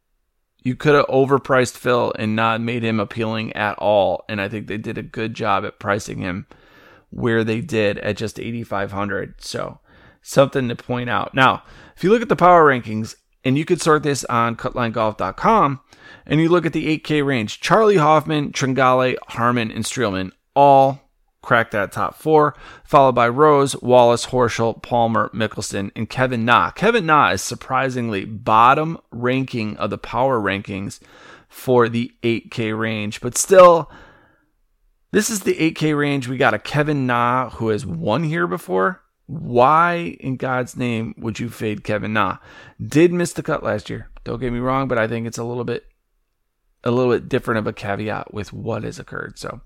[0.63, 4.23] You could have overpriced Phil and not made him appealing at all.
[4.29, 6.47] And I think they did a good job at pricing him
[7.09, 9.35] where they did at just 8,500.
[9.39, 9.79] So
[10.21, 11.33] something to point out.
[11.33, 11.63] Now,
[11.95, 15.79] if you look at the power rankings, and you could sort this on cutlinegolf.com
[16.27, 17.59] and you look at the 8K range.
[17.59, 21.01] Charley Hoffman, Tringale, Harman, and Streelman all
[21.41, 26.71] crack that top four, followed by Rose, Wallace, Horschel, Palmer, Mickelson, and Kevin Na.
[26.71, 30.99] Kevin Na is surprisingly bottom ranking of the power rankings
[31.47, 33.89] for the 8K range, but still,
[35.11, 36.27] this is the 8K range.
[36.27, 39.01] We got a Kevin Na who has won here before.
[39.27, 42.39] Why in God's name would you fade Kevin Na?
[42.85, 44.09] Did miss the cut last year.
[44.25, 45.85] Don't get me wrong, but I think it's a little bit
[46.83, 49.37] a little bit different of a caveat with what has occurred.
[49.37, 49.61] So,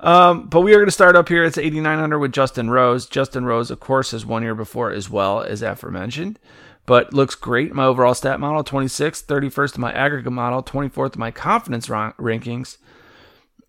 [0.00, 1.44] um, but we are going to start up here.
[1.44, 3.06] It's 8,900 with Justin Rose.
[3.06, 6.38] Justin Rose, of course, has one year before as well as aforementioned,
[6.84, 7.74] but looks great.
[7.74, 12.12] My overall stat model, 26th, 31st in my aggregate model, 24th in my confidence ra-
[12.18, 12.78] rankings.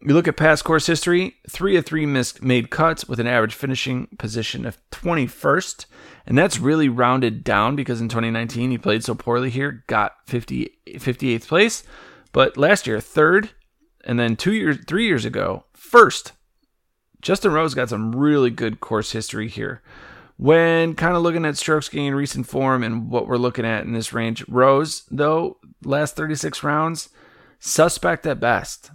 [0.02, 3.54] You look at past course history, three of three missed made cuts with an average
[3.54, 5.86] finishing position of 21st.
[6.25, 10.71] And that's really rounded down because in 2019 he played so poorly here, got 50,
[10.88, 11.84] 58th place.
[12.32, 13.52] But last year, third,
[14.04, 16.34] and then two years, three years ago, first.
[17.22, 19.82] Justin Rose got some really good course history here.
[20.38, 23.92] When kind of looking at strokes gained recent form and what we're looking at in
[23.92, 27.10] this range, Rose, though, last 36 rounds,
[27.60, 28.92] suspect at best.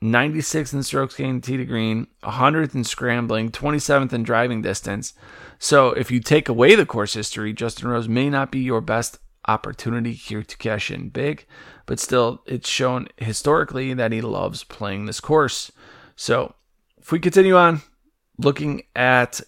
[0.00, 5.14] 96th in strokes gained tee to green, 100th in scrambling, 27th in driving distance.
[5.58, 9.18] So if you take away the course history, Justin Rose may not be your best
[9.46, 11.46] opportunity here to cash in big,
[11.86, 15.70] but still, it's shown historically that he loves playing this course.
[16.16, 16.54] So
[16.98, 17.82] if we continue on
[18.38, 19.40] looking at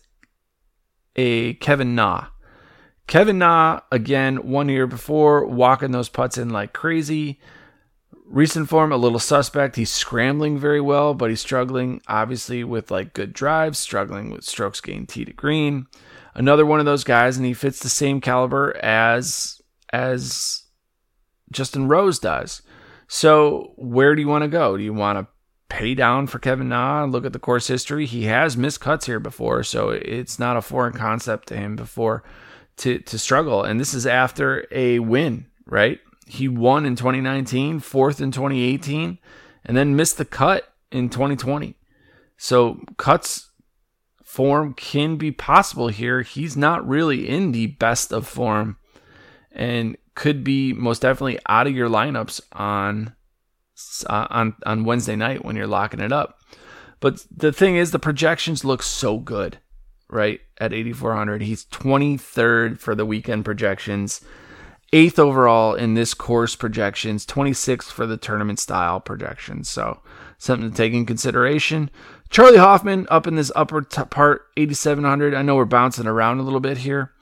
[1.17, 2.27] a Kevin Na.
[3.07, 7.41] Kevin Na, again, one year before, walking those putts in like crazy.
[8.29, 9.77] Recent form, a little suspect.
[9.77, 14.81] He's scrambling very well, but he's struggling, obviously, with like good drives, struggling with strokes
[14.81, 15.87] gained tee to green.
[16.35, 19.56] Another one of those guys, and he fits the same caliber as
[19.93, 20.65] as
[21.51, 22.63] Justin Rose does.
[23.09, 24.77] So where do you want to go?
[24.77, 25.27] Do you want to
[25.69, 28.07] pay down for Kevin Na and look at the course history?
[28.07, 32.25] He has missed cuts here before, so it's not a foreign concept to him before
[32.79, 33.63] to to struggle.
[33.63, 36.01] And this is after a win, right?
[36.27, 39.19] He won in 2019, fourth in 2018,
[39.65, 41.77] and then missed the cut in 2020.
[42.37, 43.51] So cuts
[44.25, 46.23] form can be possible here.
[46.23, 48.77] He's not really in the best of form
[49.57, 53.15] and could be most definitely out of your lineups on
[54.09, 56.39] uh, on on Wednesday night when you're locking it up.
[57.01, 59.59] But the thing is the projections look so good,
[60.09, 60.41] right?
[60.59, 64.23] At 8400, he's 23rd for the weekend projections
[64.93, 69.69] eighth overall in this course projections, 26th for the tournament style projections.
[69.69, 70.01] So
[70.39, 71.91] something to take in consideration.
[72.31, 75.35] Charley Hoffman up in this upper t- part, 8,700.
[75.35, 77.13] I know we're bouncing around a little bit here.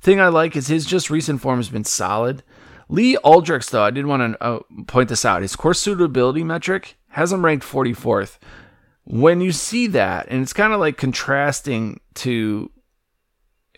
[0.00, 2.42] Thing I like is his just recent form has been solid.
[2.88, 5.42] Lee Alldricks, though, I did want to uh, point this out.
[5.42, 8.38] His course suitability metric has him ranked 44th.
[9.04, 12.70] When you see that, and it's kind of like contrasting to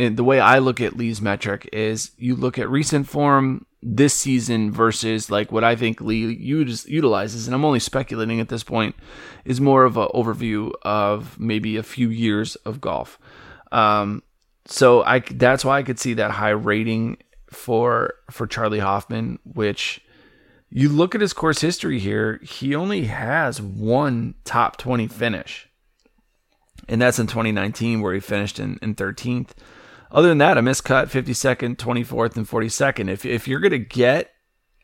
[0.01, 4.15] and the way I look at Lee's metric is you look at recent form this
[4.15, 8.95] season versus like what I think Lee utilizes, and I'm only speculating at this point,
[9.45, 13.19] is more of an overview of maybe a few years of golf.
[13.73, 14.23] Um,
[14.67, 17.19] so I that's why I could see that high rating
[17.51, 20.01] for for Charley Hoffman, which
[20.71, 25.69] you look at his course history here, he only has one top 20 finish.
[26.89, 29.51] And that's in 2019 where he finished in, in 13th.
[30.13, 33.09] Other than that, a miscut, 52nd, 24th, and 42nd.
[33.09, 34.33] If if you're gonna get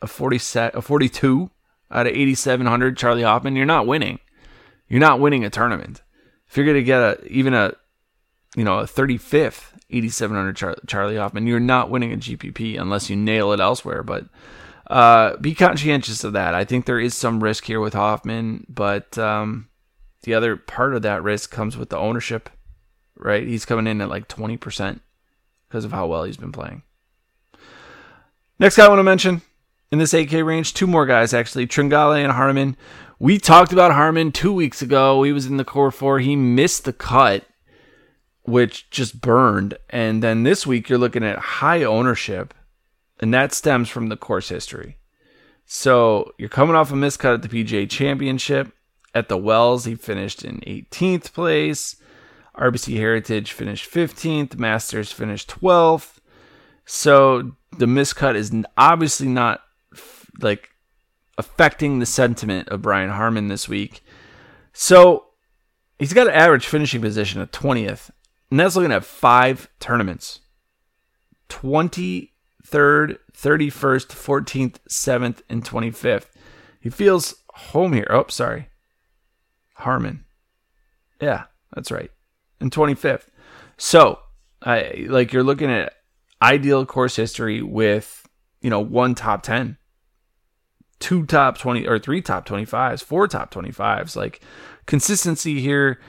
[0.03, 1.51] a 40 set, a 42
[1.91, 4.19] out of 8,700 Charley Hoffman, you're not winning.
[4.89, 6.03] You're not winning a tournament.
[6.49, 7.75] If you're gonna get a even a
[8.57, 13.17] you know a 35th 8,700 Char- Charley Hoffman, you're not winning a GPP unless you
[13.17, 14.03] nail it elsewhere.
[14.03, 14.25] But
[14.89, 16.55] uh, be conscientious of that.
[16.55, 19.69] I think there is some risk here with Hoffman, but um,
[20.23, 22.51] the other part of that risk comes with the ownership.
[23.19, 25.01] Right, he's coming in at like 20 percent
[25.69, 26.83] because of how well he's been playing.
[28.59, 29.41] Next guy I want to mention
[29.91, 32.77] in this 8K range, two more guys actually, Tringale and Harman.
[33.19, 35.23] We talked about Harman two weeks ago.
[35.23, 36.19] He was in the core four.
[36.19, 37.47] He missed the cut,
[38.47, 39.77] which just burned.
[39.91, 42.55] And then this week you're looking at high ownership,
[43.21, 44.99] and that stems from the course history.
[45.65, 48.73] So you're coming off a miscut at the PGA Championship.
[49.15, 51.97] At the Wells, he finished in 18th place.
[52.57, 56.19] RBC Heritage finished 15th, Masters finished 12th.
[56.85, 59.63] So the miscut is obviously not
[60.41, 60.71] like
[61.39, 64.03] affecting the sentiment of Brian Harman this week.
[64.73, 65.27] So
[65.99, 68.11] he's got an average finishing position of 20th,
[68.51, 70.41] and that's looking at five tournaments
[71.49, 72.31] 23rd,
[72.65, 73.19] 31st,
[74.09, 76.27] 14th, 7th, and 25th.
[76.81, 78.07] He feels home here.
[78.11, 78.69] Oh, sorry.
[79.75, 80.25] Harman.
[81.21, 81.45] Yeah,
[81.75, 82.11] that's right.
[82.61, 83.27] And 25th.
[83.77, 84.21] So,
[84.63, 85.93] I like you're looking at
[86.41, 88.27] ideal course history with,
[88.61, 89.77] you know, one top 10,
[90.99, 94.17] two top 20 or three top 25s, four top 25s.
[94.17, 94.41] Like
[94.87, 96.01] consistency here,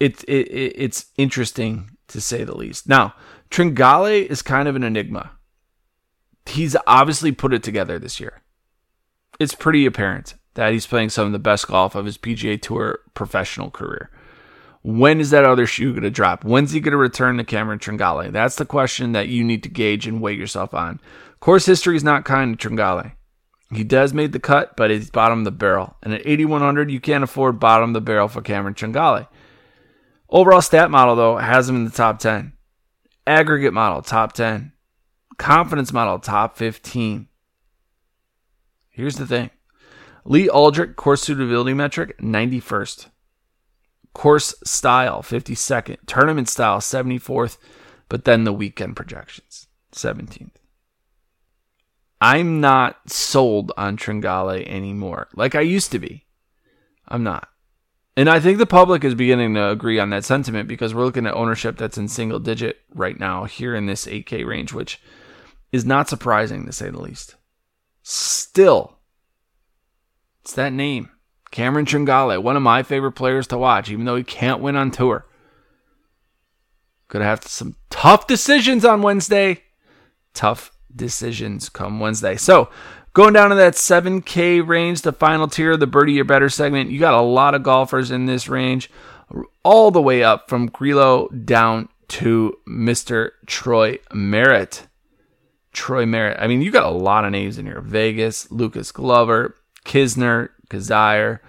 [0.00, 2.88] it, it, it it's interesting to say the least.
[2.88, 3.14] Now,
[3.50, 5.32] Tringale is kind of an enigma.
[6.46, 8.42] He's obviously put it together this year.
[9.38, 13.00] It's pretty apparent that he's playing some of the best golf of his PGA Tour
[13.14, 14.10] professional career.
[14.82, 16.44] When is that other shoe going to drop?
[16.44, 18.32] When's he going to return to Cameron Tringale?
[18.32, 21.00] That's the question that you need to gauge and weigh yourself on.
[21.40, 23.12] Course history is not kind to Tringale.
[23.72, 25.96] He does made the cut, but he's bottom of the barrel.
[26.02, 29.28] And at 8,100, you can't afford bottom of the barrel for Cameron Tringale.
[30.30, 32.52] Overall stat model, though, has him in the top 10.
[33.26, 34.72] Aggregate model, top 10.
[35.38, 37.28] Confidence model, top 15.
[38.90, 39.50] Here's the thing
[40.24, 43.06] Lee Alldrick, course suitability metric, 91st.
[44.12, 45.98] Course style, 52nd.
[46.06, 47.56] Tournament style, 74th.
[48.08, 50.50] But then the weekend projections, 17th.
[52.20, 56.26] I'm not sold on Tringale anymore, like I used to be.
[57.06, 57.48] I'm not.
[58.18, 61.24] And I think the public is beginning to agree on that sentiment because we're looking
[61.24, 65.00] at ownership that's in single digit right now here in this 8K range, which
[65.70, 67.36] is not surprising to say the least.
[68.02, 68.98] Still,
[70.40, 71.10] it's that name.
[71.52, 74.90] Cameron Tringale, one of my favorite players to watch, even though he can't win on
[74.90, 75.24] tour.
[77.06, 79.62] Gonna have some tough decisions on Wednesday.
[80.34, 82.34] Tough decisions come Wednesday.
[82.34, 82.68] So,
[83.12, 86.90] going down to that 7K range, the final tier of the birdie or better segment,
[86.90, 88.90] you got a lot of golfers in this range,
[89.62, 93.30] all the way up from Grillo down to Mr.
[93.46, 94.86] Troy Merritt.
[95.72, 96.38] Troy Merritt.
[96.40, 99.54] I mean, you got a lot of names in here Vegas, Lucas Glover,
[99.84, 101.40] Kisner, Kizzire,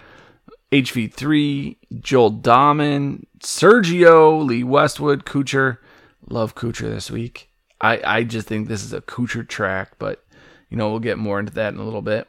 [0.72, 5.78] HV3, Joel Dahmen, Sergio, Lee Westwood, Kuchar.
[6.30, 7.50] Love Kuchar this week.
[7.82, 10.24] I, I just think this is a Kuchar track, but
[10.70, 12.28] you know, we'll get more into that in a little bit.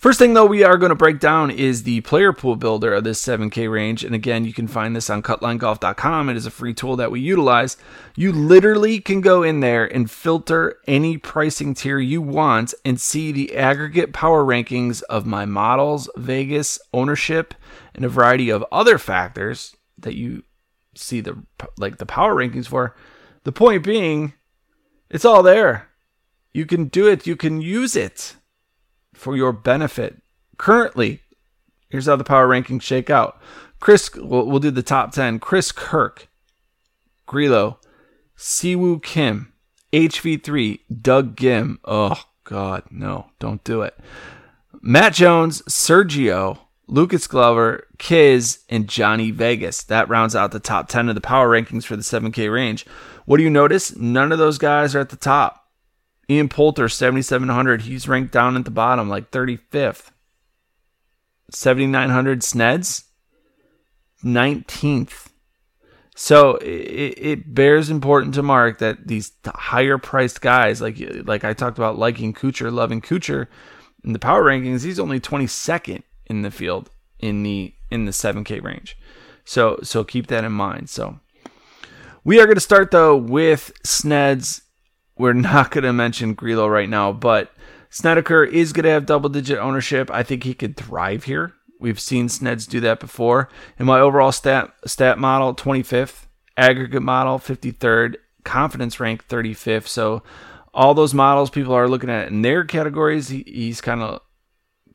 [0.00, 3.04] First thing, though, we are going to break down is the player pool builder of
[3.04, 4.02] this 7K range.
[4.02, 6.30] And again, you can find this on cutlinegolf.com.
[6.30, 7.76] It is a free tool that we utilize.
[8.16, 13.30] You literally can go in there and filter any pricing tier you want and see
[13.30, 17.52] the aggregate power rankings of my models, Vegas, ownership,
[17.94, 20.44] and a variety of other factors that you
[20.94, 21.42] see the
[21.76, 22.96] like the power rankings for.
[23.44, 24.32] The point being,
[25.10, 25.89] it's all there.
[26.52, 28.36] You can do it, you can use it
[29.14, 30.20] for your benefit.
[30.58, 31.20] Currently,
[31.88, 33.40] here's how the power rankings shake out.
[33.78, 35.38] Chris, we'll, we'll do the top 10.
[35.38, 36.28] Chris Kirk,
[37.26, 37.78] Grillo,
[38.36, 39.52] Siwoo Kim,
[39.92, 41.78] HV3, Doug Ghim.
[41.84, 43.96] Oh, God, no, don't do it.
[44.82, 49.84] Matt Jones, Sergio, Lucas Glover, Kiz, and Johnny Vegas.
[49.84, 52.84] That rounds out the top 10 of the power rankings for the 7K range.
[53.24, 53.96] What do you notice?
[53.96, 55.59] None of those guys are at the top.
[56.30, 57.82] Ian Poulter, 7,700.
[57.82, 60.10] He's ranked down at the bottom, like 35th.
[61.50, 63.04] 7,900 Sneds,
[64.22, 65.26] 19th.
[66.14, 71.54] So it, it, bears important to mark that these higher priced guys, like like I
[71.54, 73.46] talked about, liking Kuchar, loving Kuchar,
[74.04, 78.62] in the power rankings, he's only 22nd in the field in the in the 7K
[78.62, 78.96] range.
[79.44, 80.90] So so keep that in mind.
[80.90, 81.18] So
[82.22, 84.62] we are going to start though with Sneds
[85.20, 87.52] we're not going to mention Grillo right now, but
[87.90, 90.10] Snedeker is going to have double digit ownership.
[90.10, 91.54] I think he could thrive here.
[91.78, 93.48] We've seen Sneds do that before.
[93.78, 99.86] In my overall stat stat model, 25th, aggregate model, 53rd, confidence rank, 35th.
[99.86, 100.22] So
[100.72, 104.20] all those models people are looking at in their categories, he, he's kind of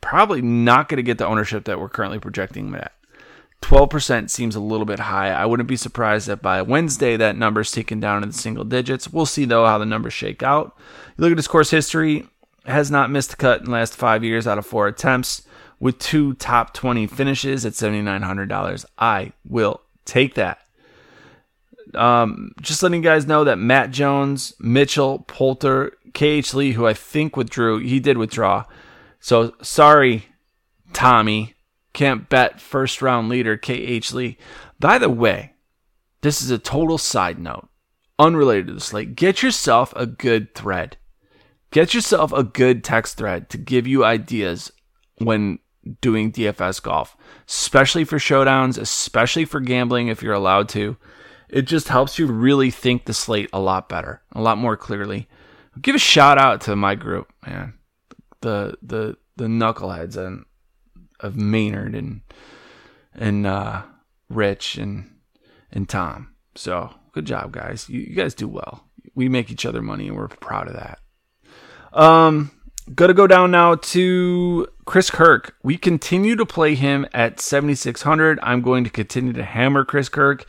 [0.02, 2.94] probably not going to get the ownership that we're currently projecting him at.
[3.62, 5.30] 12% seems a little bit high.
[5.30, 9.12] I wouldn't be surprised that by Wednesday that number's taken down in the single digits.
[9.12, 10.76] We'll see though how the numbers shake out.
[11.18, 12.28] You look at his course history,
[12.66, 15.44] has not missed a cut in the last five years out of four attempts,
[15.80, 18.86] with two top 20 finishes at $7,900.
[18.98, 20.60] I will take that.
[21.94, 26.94] Um, just letting you guys know that Matt Jones, Mitchell, Poulter, KH Lee, who I
[26.94, 28.66] think withdrew, he did withdraw.
[29.20, 30.28] So sorry,
[30.94, 31.55] Tommy
[31.96, 34.38] can't bet first round leader KH Lee.
[34.80, 35.54] By the way,
[36.22, 37.68] this is a total side note,
[38.20, 39.16] unrelated to the slate.
[39.16, 40.98] Get yourself a good thread.
[41.72, 44.72] Get yourself a good text thread to give you ideas
[45.18, 45.60] when
[46.02, 47.16] doing DFS golf,
[47.48, 50.98] especially for showdowns, especially for gambling if you're allowed to.
[51.50, 55.28] It just helps you really think the slate a lot better, a lot more clearly.
[55.82, 57.74] Give a shout out to my group, man.
[58.42, 60.46] The the the knuckleheads and
[61.20, 62.22] of Maynard and
[63.14, 63.84] and uh,
[64.30, 65.12] Rich and
[65.72, 66.34] and Tom.
[66.56, 67.90] So good job, guys.
[67.90, 68.86] You, you guys do well.
[69.14, 71.00] We make each other money, and we're proud of that.
[71.94, 72.52] Um,
[72.94, 75.56] Gonna go down now to Chris Kirk.
[75.64, 78.38] We continue to play him at 7,600.
[78.44, 80.46] I'm going to continue to hammer Chris Kirk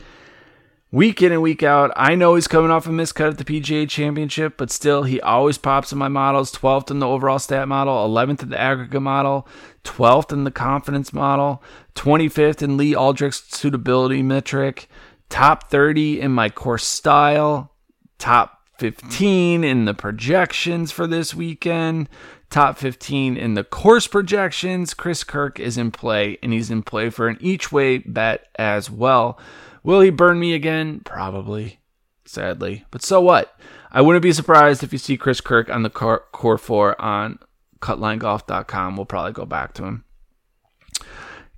[0.91, 1.91] week in and week out.
[1.95, 5.57] I know he's coming off a miscut at the PGA Championship, but still, he always
[5.57, 9.47] pops in my models 12th in the overall stat model, 11th in the aggregate model,
[9.83, 11.61] 12th in the confidence model,
[11.95, 14.87] 25th in Lee Alldrick's suitability metric,
[15.29, 17.73] top 30 in my course style,
[18.17, 22.07] top 15 in the projections for this weekend,
[22.49, 24.93] top 15 in the course projections.
[24.93, 28.89] Chris Kirk is in play, and he's in play for an each way bet as
[28.89, 29.39] well.
[29.87, 30.99] Will he burn me again?
[31.05, 31.79] Probably,
[32.25, 32.83] sadly.
[32.91, 33.57] But so what?
[33.89, 37.39] I wouldn't be surprised if you see Chris Kirk on the core, four on
[37.79, 38.97] cutlinegolf.com.
[38.97, 40.03] We'll probably go back to him.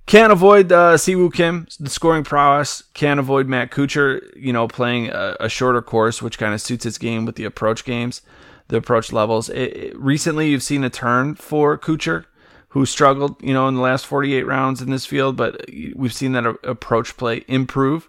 [0.06, 2.84] Can't avoid uh, Siwoo Kim, the scoring prowess.
[2.94, 6.84] Can't avoid Matt Kuchar, you know, playing a, a shorter course, which kind of suits
[6.84, 8.22] his game with the approach games,
[8.68, 9.48] the approach levels.
[9.48, 12.26] It, it, recently, you've seen a turn for Kuchar,
[12.68, 15.64] who struggled, you know, in the last 48 rounds in this field, but
[15.96, 18.08] we've seen that approach play improve.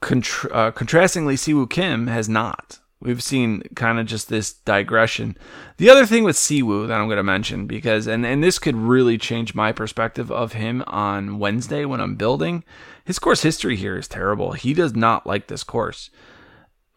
[0.00, 2.78] Contra- uh, contrastingly, Siwoo Kim has not.
[3.02, 5.36] We've seen kind of just this digression.
[5.78, 8.76] The other thing with Siwoo that I'm going to mention, because, and, and this could
[8.76, 12.62] really change my perspective of him on Wednesday when I'm building,
[13.04, 14.52] his course history here is terrible.
[14.52, 16.10] He does not like this course.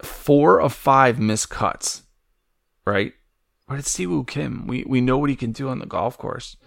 [0.02, 2.04] Four of five missed cuts,
[2.86, 3.14] right?
[3.70, 4.68] But it's Siwoo Kim.
[4.68, 6.58] We, we know what he can do on the golf course.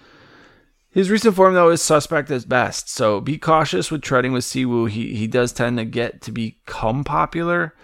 [0.96, 2.88] His recent form, though, is suspect at best.
[2.88, 4.88] So be cautious with treading with Siwoo.
[4.88, 7.74] He, he does tend to get to become popular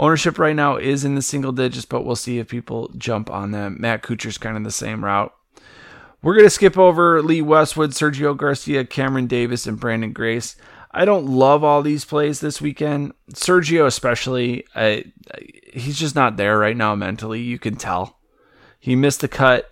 [0.00, 3.50] Ownership right now is in the single digits, but we'll see if people jump on
[3.50, 3.76] them.
[3.78, 5.30] Matt Kuchar's kind of the same route.
[6.22, 10.56] We're going to skip over Lee Westwood, Sergio Garcia, Cameron Davis, and Branden Grace.
[10.90, 13.12] I don't love all these plays this weekend.
[13.34, 15.04] Sergio, especially, I,
[15.70, 17.42] he's just not there right now mentally.
[17.42, 18.18] You can tell.
[18.78, 19.70] He missed the cut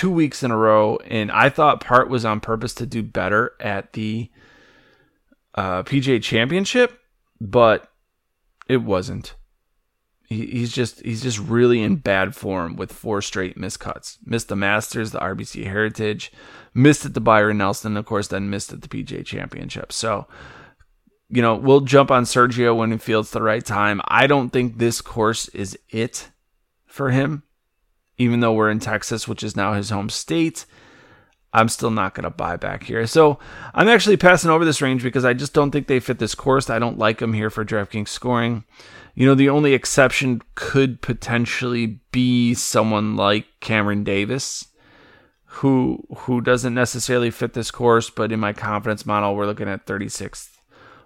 [0.00, 3.52] two weeks in a row, and I thought part was on purpose to do better
[3.60, 4.30] at the
[5.54, 6.98] uh, PGA Championship,
[7.38, 7.92] but
[8.66, 9.34] it wasn't.
[10.24, 14.16] He, he's just he's just really in bad form with four straight miscuts.
[14.24, 16.32] Missed the Masters, the RBC Heritage,
[16.72, 19.92] missed at the Byron Nelson, of course, then missed at the PGA Championship.
[19.92, 20.26] So,
[21.28, 24.00] you know, we'll jump on Sergio when he feels the right time.
[24.06, 26.30] I don't think this course is it
[26.86, 27.42] for him,
[28.20, 30.66] even though we're in Texas, which is now his home state.
[31.54, 33.06] I'm still not going to buy back here.
[33.06, 33.38] So
[33.74, 36.68] I'm actually passing over this range because I just don't think they fit this course.
[36.68, 38.64] I don't like them here for DraftKings scoring.
[39.14, 44.68] You know, the only exception could potentially be someone like Cameron Davis,
[45.46, 49.86] who who doesn't necessarily fit this course, but in my confidence model, we're looking at
[49.86, 50.50] 36th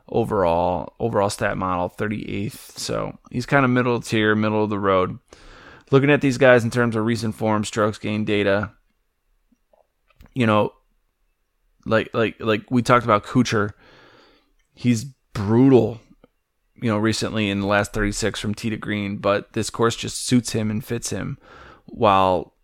[0.09, 2.77] overall overall stat model, 38th.
[2.77, 5.19] So he's kind of middle tier, middle of the road.
[5.91, 8.73] Looking at these guys in terms of recent form, strokes gain data,
[10.33, 10.73] you know,
[11.87, 13.73] like like like we talked about Kuchar,
[14.75, 16.01] he's brutal,
[16.75, 20.25] you know, recently in the last 36 from tee to green, but this course just
[20.27, 21.39] suits him and fits him.
[21.87, 22.55] While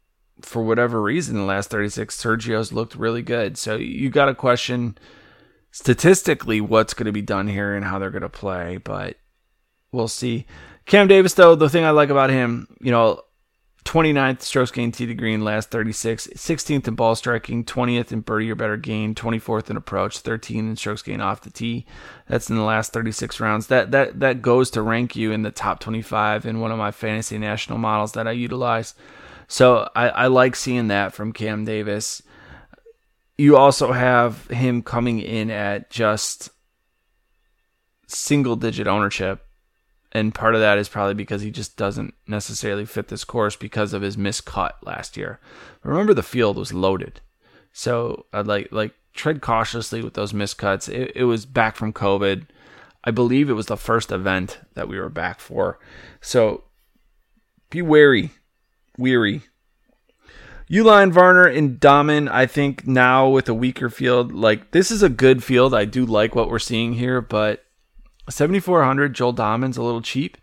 [0.42, 3.58] for whatever reason, the last 36, Sergio's looked really good.
[3.58, 4.96] So you got to question
[5.70, 9.16] statistically what's going to be done here and how they're going to play, but
[9.92, 10.46] we'll see.
[10.90, 13.22] Cam Davis, though, the thing I like about him, you know,
[13.84, 18.50] 29th strokes gained tee to green, last 36, 16th in ball striking, 20th in birdie
[18.50, 21.86] or better gain, 24th in approach, 13th in strokes gained off the tee.
[22.26, 23.68] That's in the last 36 rounds.
[23.68, 26.90] That that that goes to rank you in the top 25 in one of my
[26.90, 28.96] fantasy national models that I utilize.
[29.46, 32.20] So I, I like seeing that from Cam Davis.
[33.38, 36.50] You also have him coming in at just
[38.08, 39.46] single digit ownership
[40.12, 43.92] and part of that is probably because he just doesn't necessarily fit this course because
[43.92, 45.38] of his miscut last year.
[45.82, 47.20] Remember, the field was loaded,
[47.72, 50.88] so I'd like like tread cautiously with those miscuts.
[50.88, 52.46] It, it was back from COVID.
[53.04, 55.78] I believe it was the first event that we were back for,
[56.20, 56.64] so
[57.70, 58.30] be wary,
[58.98, 59.42] weary.
[60.70, 65.08] Uihlein, Varner, and Dahmen, I think now with a weaker field, like this is a
[65.08, 65.74] good field.
[65.74, 67.64] I do like what we're seeing here, but
[68.30, 70.36] 7400 Joel Dahmen's a little cheap.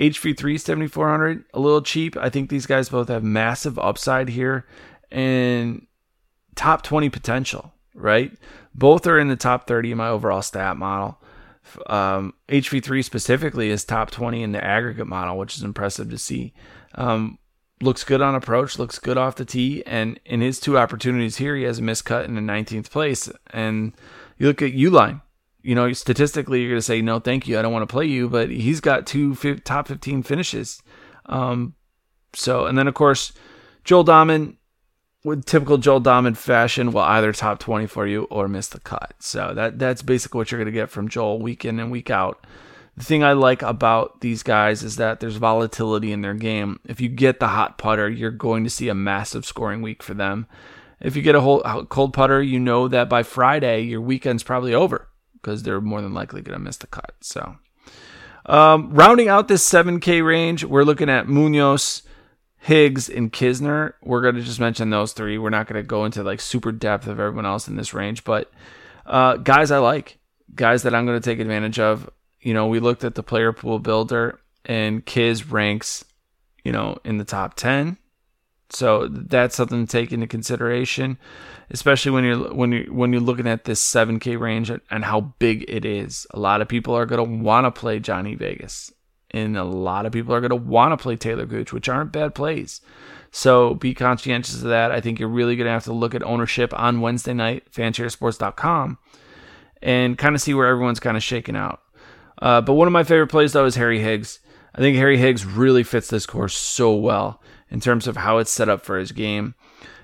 [0.00, 2.16] HV3 7400 a little cheap.
[2.16, 4.66] I think these guys both have massive upside here
[5.10, 5.86] and
[6.56, 8.32] top 20 potential, right?
[8.74, 11.20] Both are in the top 30 in my overall stat model.
[11.86, 16.52] Um, HV3 specifically is top 20 in the aggregate model, which is impressive to see.
[16.96, 17.38] Um,
[17.80, 21.56] looks good on approach, looks good off the tee, and in his two opportunities here,
[21.56, 23.30] he has a miscut in the 19th place.
[23.50, 23.94] And
[24.38, 25.22] you look at Uihlein,
[25.64, 27.58] you know, statistically, you're going to say, no, thank you.
[27.58, 28.28] I don't want to play you.
[28.28, 30.82] But he's got two fi- top 15 finishes.
[31.26, 31.74] Um,
[32.34, 33.32] so, and then, of course,
[33.82, 34.56] Joel Dahmen,
[35.24, 39.14] with typical Joel Dahmen fashion, will either top 20 for you or miss the cut.
[39.20, 42.10] So that that's basically what you're going to get from Joel week in and week
[42.10, 42.46] out.
[42.98, 46.78] The thing I like about these guys is that there's volatility in their game.
[46.84, 50.12] If you get the hot putter, you're going to see a massive scoring week for
[50.12, 50.46] them.
[51.00, 54.74] If you get a whole cold putter, you know that by Friday your weekend's probably
[54.74, 55.08] over
[55.44, 57.12] because they're more than likely going to miss the cut.
[57.20, 57.56] So,
[58.46, 62.02] um, rounding out this 7K range, we're looking at Munoz,
[62.58, 63.92] Higgs, and Kisner.
[64.02, 65.36] We're going to just mention those three.
[65.36, 68.24] We're not going to go into like super depth of everyone else in this range,
[68.24, 68.50] but
[69.04, 70.18] uh, guys I like,
[70.54, 72.08] guys that I'm going to take advantage of.
[72.40, 76.04] You know, we looked at the player pool builder, and Kiz ranks,
[76.62, 77.96] you know, in the top 10.
[78.70, 81.18] So that's something to take into consideration,
[81.70, 85.64] especially when you're when you when you're looking at this 7K range and how big
[85.68, 86.26] it is.
[86.32, 88.92] A lot of people are going to want to play Johnny Vegas,
[89.30, 92.12] and a lot of people are going to want to play Taylor Gooch, which aren't
[92.12, 92.80] bad plays.
[93.30, 94.92] So be conscientious of that.
[94.92, 98.98] I think you're really going to have to look at ownership on Wednesday night, fansharesports.com,
[99.82, 101.80] and kind of see where everyone's kind of shaking out.
[102.40, 104.38] Uh, but one of my favorite plays though is Harry Higgs.
[104.74, 107.40] I think Harry Higgs really fits this course so well
[107.74, 109.56] in terms of how it's set up for his game.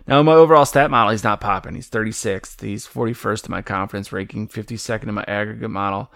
[0.04, 1.76] Now, my overall stat model, he's not popping.
[1.76, 2.60] He's 36th.
[2.60, 6.12] He's 41st in my conference ranking, 52nd in my aggregate model.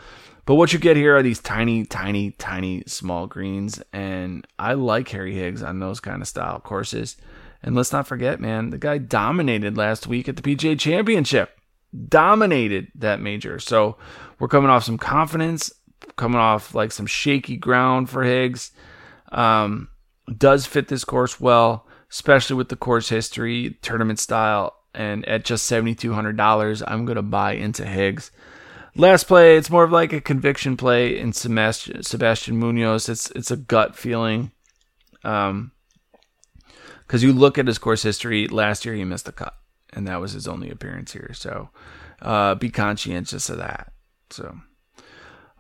[0.47, 3.81] But what you get here are these tiny, tiny, tiny small greens.
[3.93, 7.17] And I like Harry Higgs on those kind of style courses.
[7.63, 11.57] And let's not forget, man, the guy dominated last week at the PGA Championship.
[12.09, 13.61] Dominated that major.
[13.61, 13.97] So
[14.41, 15.73] we're coming off some confidence,
[16.17, 18.73] coming off like some shaky ground for Higgs.
[19.31, 19.89] Um,
[20.37, 25.70] does fit this course well, especially with the course history, tournament style, and at just
[25.70, 28.31] $7,200, I'm going to buy into Higgs.
[28.97, 33.09] Last play, it's more of like a conviction play in Sebastian, Sebastian Munoz.
[33.09, 34.53] It's it's a gut feeling.
[35.25, 35.72] Um,
[37.01, 39.55] because you look at his course history, last year he missed the cut,
[39.93, 41.33] and that was his only appearance here.
[41.35, 41.70] So,
[42.22, 43.93] uh, be conscientious of that.
[44.31, 44.59] So,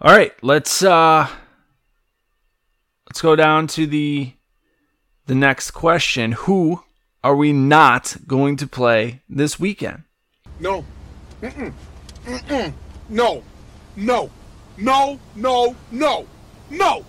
[0.00, 1.28] all right, let's uh,
[3.08, 4.32] let's go down to the
[5.26, 6.82] the next question Who
[7.22, 10.02] are we not going to play this weekend?
[10.60, 10.84] No.
[11.40, 11.72] Mm-mm.
[12.26, 12.72] Mm-mm.
[13.08, 13.42] No.
[13.96, 14.30] No.
[14.76, 15.18] No.
[15.34, 15.76] No.
[15.90, 16.26] No.
[16.70, 17.04] No.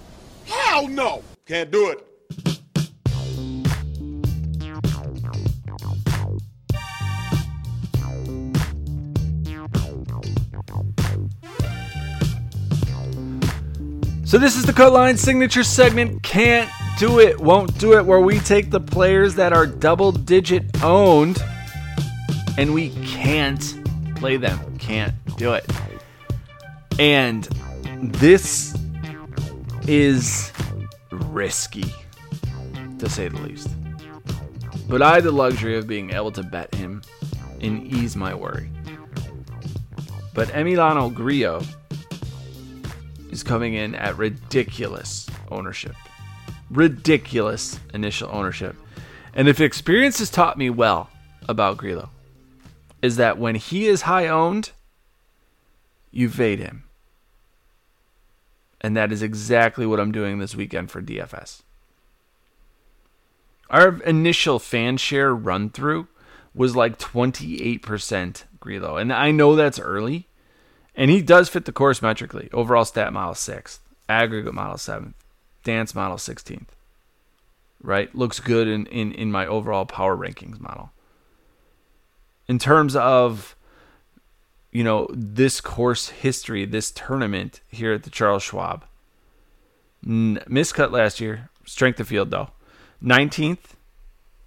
[0.46, 1.24] Hell no.
[1.46, 2.02] Can't do it.
[14.26, 16.24] So, this is the Cutline Signature segment.
[16.24, 20.84] Can't do it, won't do it, where we take the players that are double digit
[20.84, 21.44] owned
[22.58, 23.80] and we can't
[24.16, 24.78] play them.
[24.78, 25.70] Can't do it.
[26.98, 27.44] And
[28.02, 28.78] this
[29.88, 30.52] is
[31.12, 31.92] risky,
[33.00, 33.70] to say the least.
[34.88, 37.02] But I had the luxury of being able to bet him
[37.60, 38.70] and ease my worry.
[40.34, 41.62] But Emiliano Grillo
[43.32, 45.96] is coming in at ridiculous ownership
[46.70, 48.76] ridiculous initial ownership.
[49.34, 51.10] And if experience has taught me well
[51.48, 52.10] about Grillo,
[53.02, 54.72] is that when he is high owned,
[56.12, 56.84] you fade him.
[58.82, 61.62] And that is exactly what I'm doing this weekend for DFS.
[63.70, 66.08] Our initial fan share run through
[66.54, 68.96] was like 28% Grillo.
[68.98, 70.28] And I know that's early.
[70.96, 72.50] And he does fit the course metrically.
[72.54, 75.14] Overall stat model 6th, aggregate model 7th,
[75.66, 76.70] dance model 16th.
[77.84, 78.16] Right?
[78.16, 80.92] Looks good in, in, in my overall power rankings model.
[82.48, 83.58] In terms of,
[84.72, 88.86] you know, this course history, this tournament here at the Charles Schwab,
[90.06, 92.50] N- miscut last year, strength of field though.
[93.04, 93.74] 19th,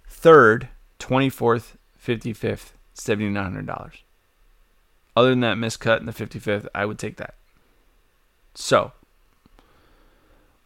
[0.09, 3.91] 3rd, 24th, 55th, $7,900.
[5.15, 7.35] Other than that miscut in the 55th, I would take that.
[8.53, 8.93] So,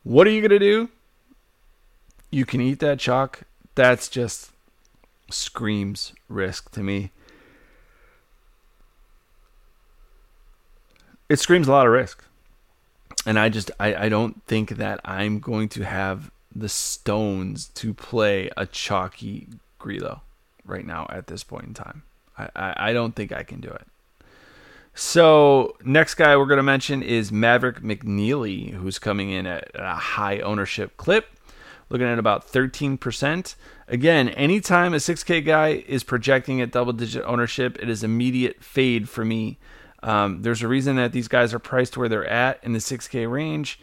[0.04, 0.90] what are you going to do?
[2.30, 3.44] You can eat that chalk.
[3.76, 4.52] That's just
[5.30, 7.12] screams risk to me.
[11.30, 12.24] It screams a lot of risk.
[13.26, 17.94] And I just I, I don't think that I'm going to have the stones to
[17.94, 19.48] play a chalky
[19.80, 20.22] Grillo
[20.66, 22.04] right now at this point in time.
[22.38, 23.88] I, I, I don't think I can do it.
[24.96, 29.96] So next guy we're going to mention is Maverick McNealy, who's coming in at a
[29.96, 31.28] high ownership clip,
[31.90, 33.56] looking at about 13%.
[33.88, 39.10] Again, anytime a 6K guy is projecting at double digit ownership, it is immediate fade
[39.10, 39.58] for me.
[40.04, 43.30] Um, there's a reason that these guys are priced where they're at in the 6K
[43.30, 43.80] range.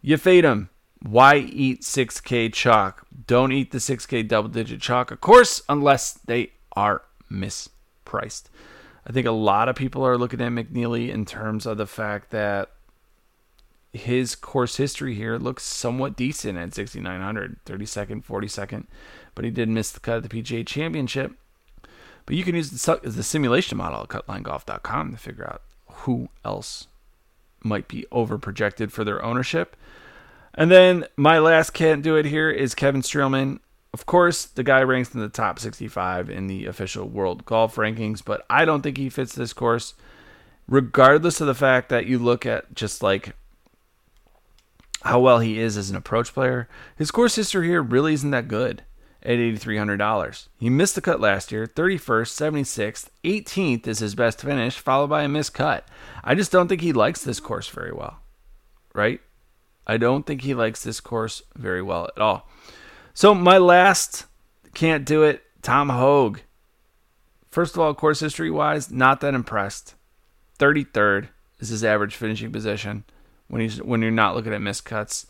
[0.00, 0.70] You fade them.
[1.02, 3.06] Why eat 6K chalk?
[3.26, 8.44] Don't eat the 6K double digit chalk, of course, unless they are mispriced.
[9.06, 12.30] I think a lot of people are looking at McNealy in terms of the fact
[12.30, 12.70] that
[13.92, 18.86] his course history here looks somewhat decent at 6,900, 32nd, 42nd,
[19.34, 21.32] but he did miss the cut at the PGA Championship.
[22.26, 26.88] But you can use the, the simulation model at cutlinegolf.com to figure out who else
[27.62, 29.76] might be over projected for their ownership.
[30.54, 33.60] And then my last can't do it here is Kevin Streelman.
[33.94, 38.24] Of course, the guy ranks in the top 65 in the official world golf rankings,
[38.24, 39.94] but I don't think he fits this course,
[40.66, 43.36] regardless of the fact that you look at just like
[45.02, 46.68] how well he is as an approach player.
[46.96, 48.82] His course history here really isn't that good
[49.22, 50.48] at $8,300.
[50.58, 52.34] He missed the cut last year, 31st,
[52.64, 55.86] 76th, 18th is his best finish, followed by a missed cut.
[56.24, 58.18] I just don't think he likes this course very well,
[58.92, 59.20] right?
[59.86, 62.48] I don't think he likes this course very well at all.
[63.14, 64.26] So my last
[64.74, 66.42] can't do it, Tom Hoge.
[67.48, 69.94] First of all, course history wise, not that impressed.
[70.58, 71.28] 33rd
[71.60, 73.04] is his average finishing position
[73.48, 75.26] when he's when you're not looking at missed cuts.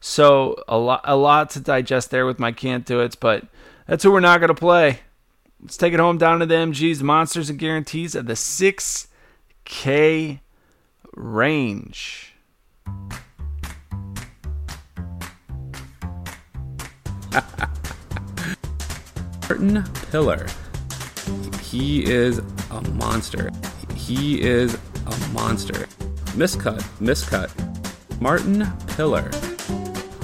[0.00, 3.44] So a lot a lot to digest there with my can't do it, but
[3.86, 5.00] that's who we're not gonna play.
[5.60, 10.40] Let's take it home down to the MGs, monsters and guarantees at the 6K
[11.14, 12.34] range.
[19.42, 20.46] Martin Piller.
[21.62, 22.38] He is
[22.70, 23.50] a monster.
[23.94, 25.86] He is a monster.
[26.34, 27.50] Miscut, miscut.
[28.20, 28.66] Martin
[28.96, 29.30] Piller.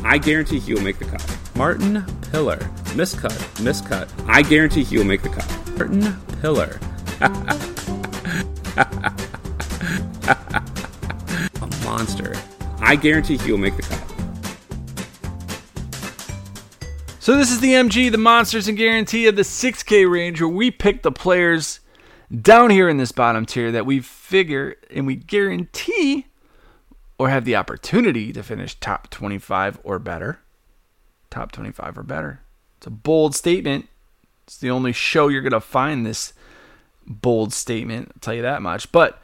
[0.04, 1.24] I guarantee he will make the cut.
[1.54, 2.58] Martin Piller.
[2.94, 4.08] Miscut, miscut.
[4.26, 5.46] I guarantee he will make the cut.
[5.76, 6.80] Martin Piller.
[11.60, 12.34] a monster.
[12.80, 14.01] I guarantee he will make the cut.
[17.22, 20.72] So this is the MG, the Monsters and Guarantee of the 6K range, where we
[20.72, 21.78] pick the players
[22.40, 26.26] down here in this bottom tier that we figure and we guarantee
[27.20, 30.40] or have the opportunity to finish top 25 or better.
[31.30, 32.40] Top 25 or better.
[32.78, 33.86] It's a bold statement.
[34.42, 36.32] It's the only show you're going to find this
[37.06, 38.90] bold statement, I'll tell you that much.
[38.90, 39.22] But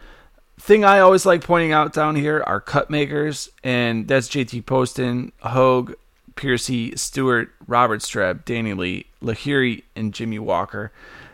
[0.57, 5.33] thing I always like pointing out down here are cut makers, and that's JT Poston,
[5.41, 5.97] Hoge,
[6.39, 10.93] Piercy, Stuard, Robert Streb, Danny Lee, Lahiri, and Jimmy Walker.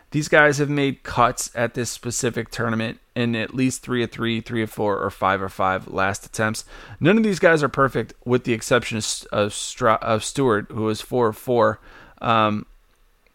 [0.09, 4.41] These guys have made cuts at this specific tournament in at least three of three,
[4.41, 6.65] three of four, or five of five last attempts.
[6.99, 8.97] None of these guys are perfect, with the exception
[9.31, 11.79] of, Stra- of Stuard, who was four of four.
[12.19, 12.65] Um,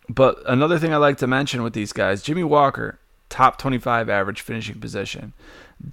[0.08, 2.98] but another thing I like to mention with these guys, Jimmy Walker,
[3.28, 5.34] top 25 average finishing position,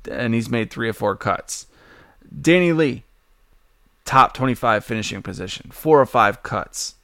[0.09, 1.67] and he's made three or four cuts.
[2.41, 3.03] Danny Lee,
[4.07, 6.95] top 25 finishing position, four or five cuts.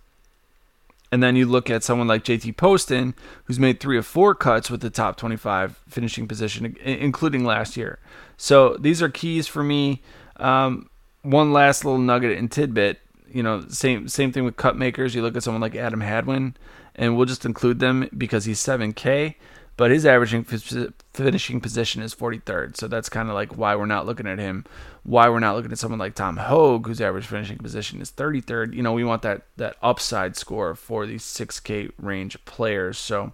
[1.12, 4.72] And then you look at someone like JT Poston, who's made three or four cuts
[4.72, 8.00] with the top 25 finishing position, including last year.
[8.36, 10.02] So these are keys for me.
[10.38, 10.90] Um,
[11.22, 13.00] one last little nugget and tidbit.
[13.32, 15.14] You know, same same thing with cut makers.
[15.14, 16.56] You look at someone like Adam Hadwin,
[16.96, 19.36] and we'll just include them because he's 7K
[19.76, 22.78] but his averaging finishing position is 43rd.
[22.78, 24.66] So that's kind of like why we're not looking at him.
[25.04, 28.74] Why we're not looking at someone like Tom Hoge, whose average finishing position is 33rd.
[28.74, 32.98] You know, we want that that upside score for these 6K range players.
[32.98, 33.34] So,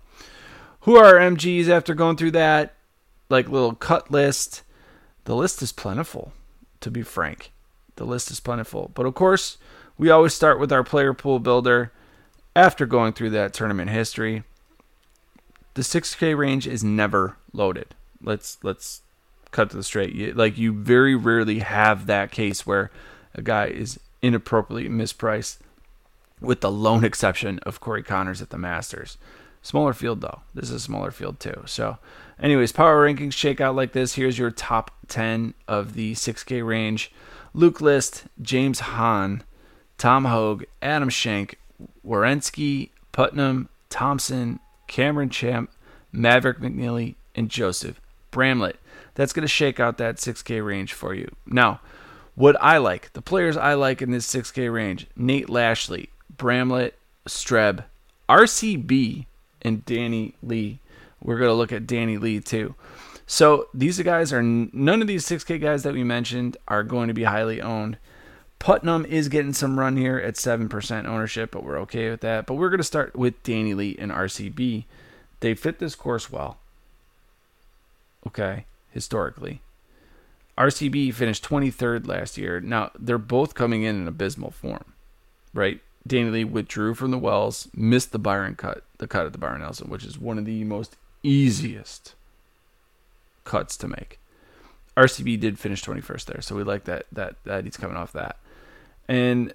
[0.82, 2.76] who are MGs after going through that
[3.30, 4.64] like little cut list?
[5.26, 6.32] The list is plentiful,
[6.80, 7.52] to be frank.
[7.98, 9.58] The list is plentiful, but of course,
[9.98, 11.92] we always start with our player pool builder
[12.56, 14.44] after going through that tournament history
[15.74, 17.96] the 6K range is never loaded.
[18.22, 19.02] Let's let's
[19.52, 20.14] cut to the straight.
[20.14, 22.92] You, like you very rarely have that case where
[23.34, 25.60] a guy is inappropriately mispriced,
[26.42, 29.18] with the lone exception of Corey Conners at the Masters.
[29.62, 30.42] Smaller field though.
[30.54, 31.64] This is a smaller field too.
[31.66, 31.98] So,
[32.42, 34.16] anyways, power rankings shake out like this.
[34.16, 37.12] Here's your top 10 of the 6K range:
[37.54, 39.44] Luke List, James Hahn,
[39.98, 41.60] Tom Hoge, Adam Schenk,
[42.06, 44.60] Werenski, Putnam, Thompson,
[44.90, 45.72] Cameron Champ,
[46.12, 48.76] Maverick McNealy, and Joseph Bramlett.
[49.16, 51.34] That's going to shake out that 6K range for you.
[51.46, 51.80] Now,
[52.36, 56.96] what I like, the players I like in this 6K range Nate Lashley, Bramlett,
[57.28, 57.86] Streb,
[58.28, 59.26] RCB,
[59.62, 60.80] and Danny Lee.
[61.22, 62.76] We're going to look at Danny Lee too.
[63.28, 67.14] So these guys are none of these 6K guys that we mentioned are going to
[67.14, 67.98] be highly owned.
[68.60, 72.46] Putnam is getting some run here at 7% ownership, but we're okay with that.
[72.46, 74.84] But we're going to start with Danny Lee and RCB.
[75.40, 76.58] They fit this course well.
[78.28, 78.66] Okay.
[78.92, 79.62] historically.
[80.58, 82.60] RCB finished 23rd last year.
[82.60, 84.94] Now, they're both coming in in abysmal form,
[85.54, 85.80] right?
[86.06, 89.62] Danny Lee withdrew from the Wells, missed the Byron cut, the cut at the Byron
[89.62, 92.14] Nelson, which is one of the most easiest
[93.46, 94.20] cuts to make.
[94.98, 98.36] RCB did finish 21st there, so we like that that that he's coming off that.
[99.10, 99.54] And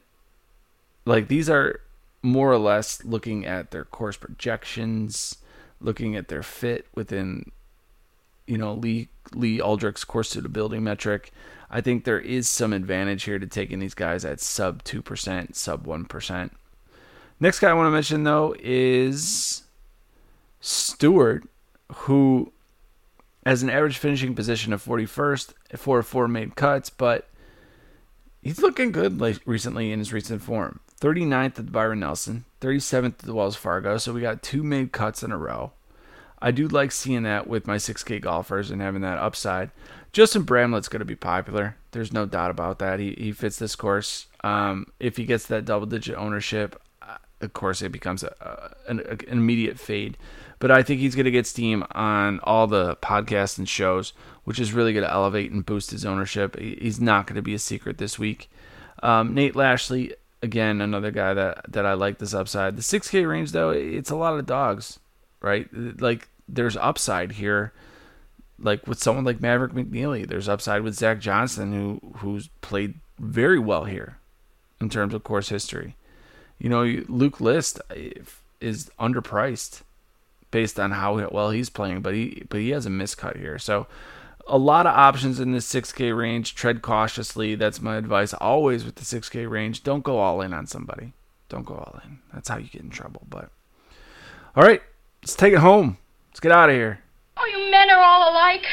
[1.07, 1.81] like these are
[2.23, 5.37] more or less looking at their course projections,
[5.81, 7.51] looking at their fit within
[8.47, 11.33] you know Lee Lee Alldrick's course suitability metric.
[11.71, 15.87] I think there is some advantage here to taking these guys at sub 2%, sub
[15.87, 16.51] 1%.
[17.41, 19.63] Next guy I want to mention though is
[20.61, 21.47] Stuard,
[21.93, 22.53] who
[23.47, 27.29] has an average finishing position of 41st, four four made cuts, but
[28.45, 30.81] he's looking good recently in his recent form.
[31.01, 35.33] 39th at Byron Nelson, 37th at Wells Fargo, so we got two made cuts in
[35.33, 35.73] a row.
[36.41, 39.71] I do like seeing that with my 6K golfers and having that upside.
[40.13, 41.77] Justin Bramlett's going to be popular.
[41.93, 43.01] There's no doubt about that.
[43.01, 44.27] He he fits this course.
[44.43, 48.91] Um, if he gets that double digit ownership, uh, of course it becomes a, a,
[48.91, 50.19] an, an immediate fade.
[50.59, 54.13] But I think he's going to get steam on all the podcasts and shows,
[54.45, 56.59] which is really going to elevate and boost his ownership.
[56.59, 58.51] He's not going to be a secret this week.
[59.03, 62.77] Um, Nate Lashley, again, another guy that that I like this upside.
[62.77, 64.99] The 6K range though, it's a lot of dogs,
[65.41, 65.69] right?
[65.73, 67.73] Like there's upside here
[68.59, 73.59] like with someone like Maverick McNealy, there's upside with Zach Johnson, who who's played very
[73.59, 74.19] well here
[74.81, 75.97] in terms of course history.
[76.59, 77.81] You know, Luke List
[78.61, 79.83] is underpriced
[80.51, 83.59] based on how well he's playing, but he but he has a miscut here.
[83.59, 83.87] So
[84.47, 86.55] a lot of options in this 6K range.
[86.55, 87.55] Tread cautiously.
[87.55, 89.83] That's my advice always with the 6K range.
[89.83, 91.13] Don't go all in on somebody.
[91.49, 92.19] Don't go all in.
[92.33, 93.23] That's how you get in trouble.
[93.29, 93.51] But
[94.57, 94.83] all right,
[95.23, 95.99] let's take it home.
[96.31, 97.01] Let's get out of here.
[97.37, 98.65] Oh, you men are all alike.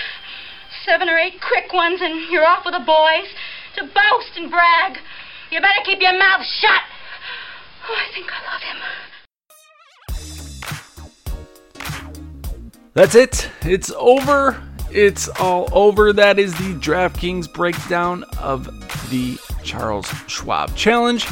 [0.86, 3.28] Seven or eight quick ones, and you're off with the boys
[3.76, 4.98] to boast and brag.
[5.52, 6.82] You better keep your mouth shut.
[7.88, 8.78] Oh, I think I love him.
[12.94, 13.50] That's it.
[13.62, 14.62] It's over.
[14.94, 16.14] It's all over.
[16.14, 18.66] That is the DraftKings breakdown of
[19.10, 21.26] the Charles Schwab Challenge.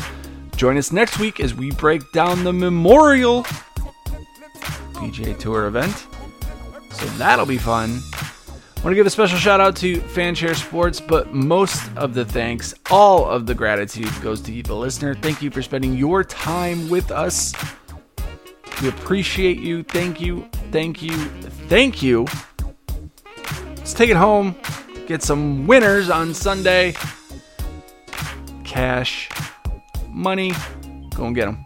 [0.55, 3.43] Join us next week as we break down the Memorial
[4.93, 6.07] PGA Tour event.
[6.91, 8.01] So that'll be fun.
[8.79, 12.23] I want to give a special shout out to Fanshare Sports, but most of the
[12.23, 15.15] thanks, all of the gratitude goes to you, the listener.
[15.15, 17.53] Thank you for spending your time with us.
[18.81, 19.83] We appreciate you.
[19.83, 20.47] Thank you.
[20.71, 21.17] Thank you.
[21.67, 22.25] Thank you.
[23.89, 24.55] Let's take it home.
[25.07, 26.93] Get some winners on Sunday.
[28.63, 29.31] Cash,
[30.09, 30.53] money.
[31.15, 31.65] Go and get them.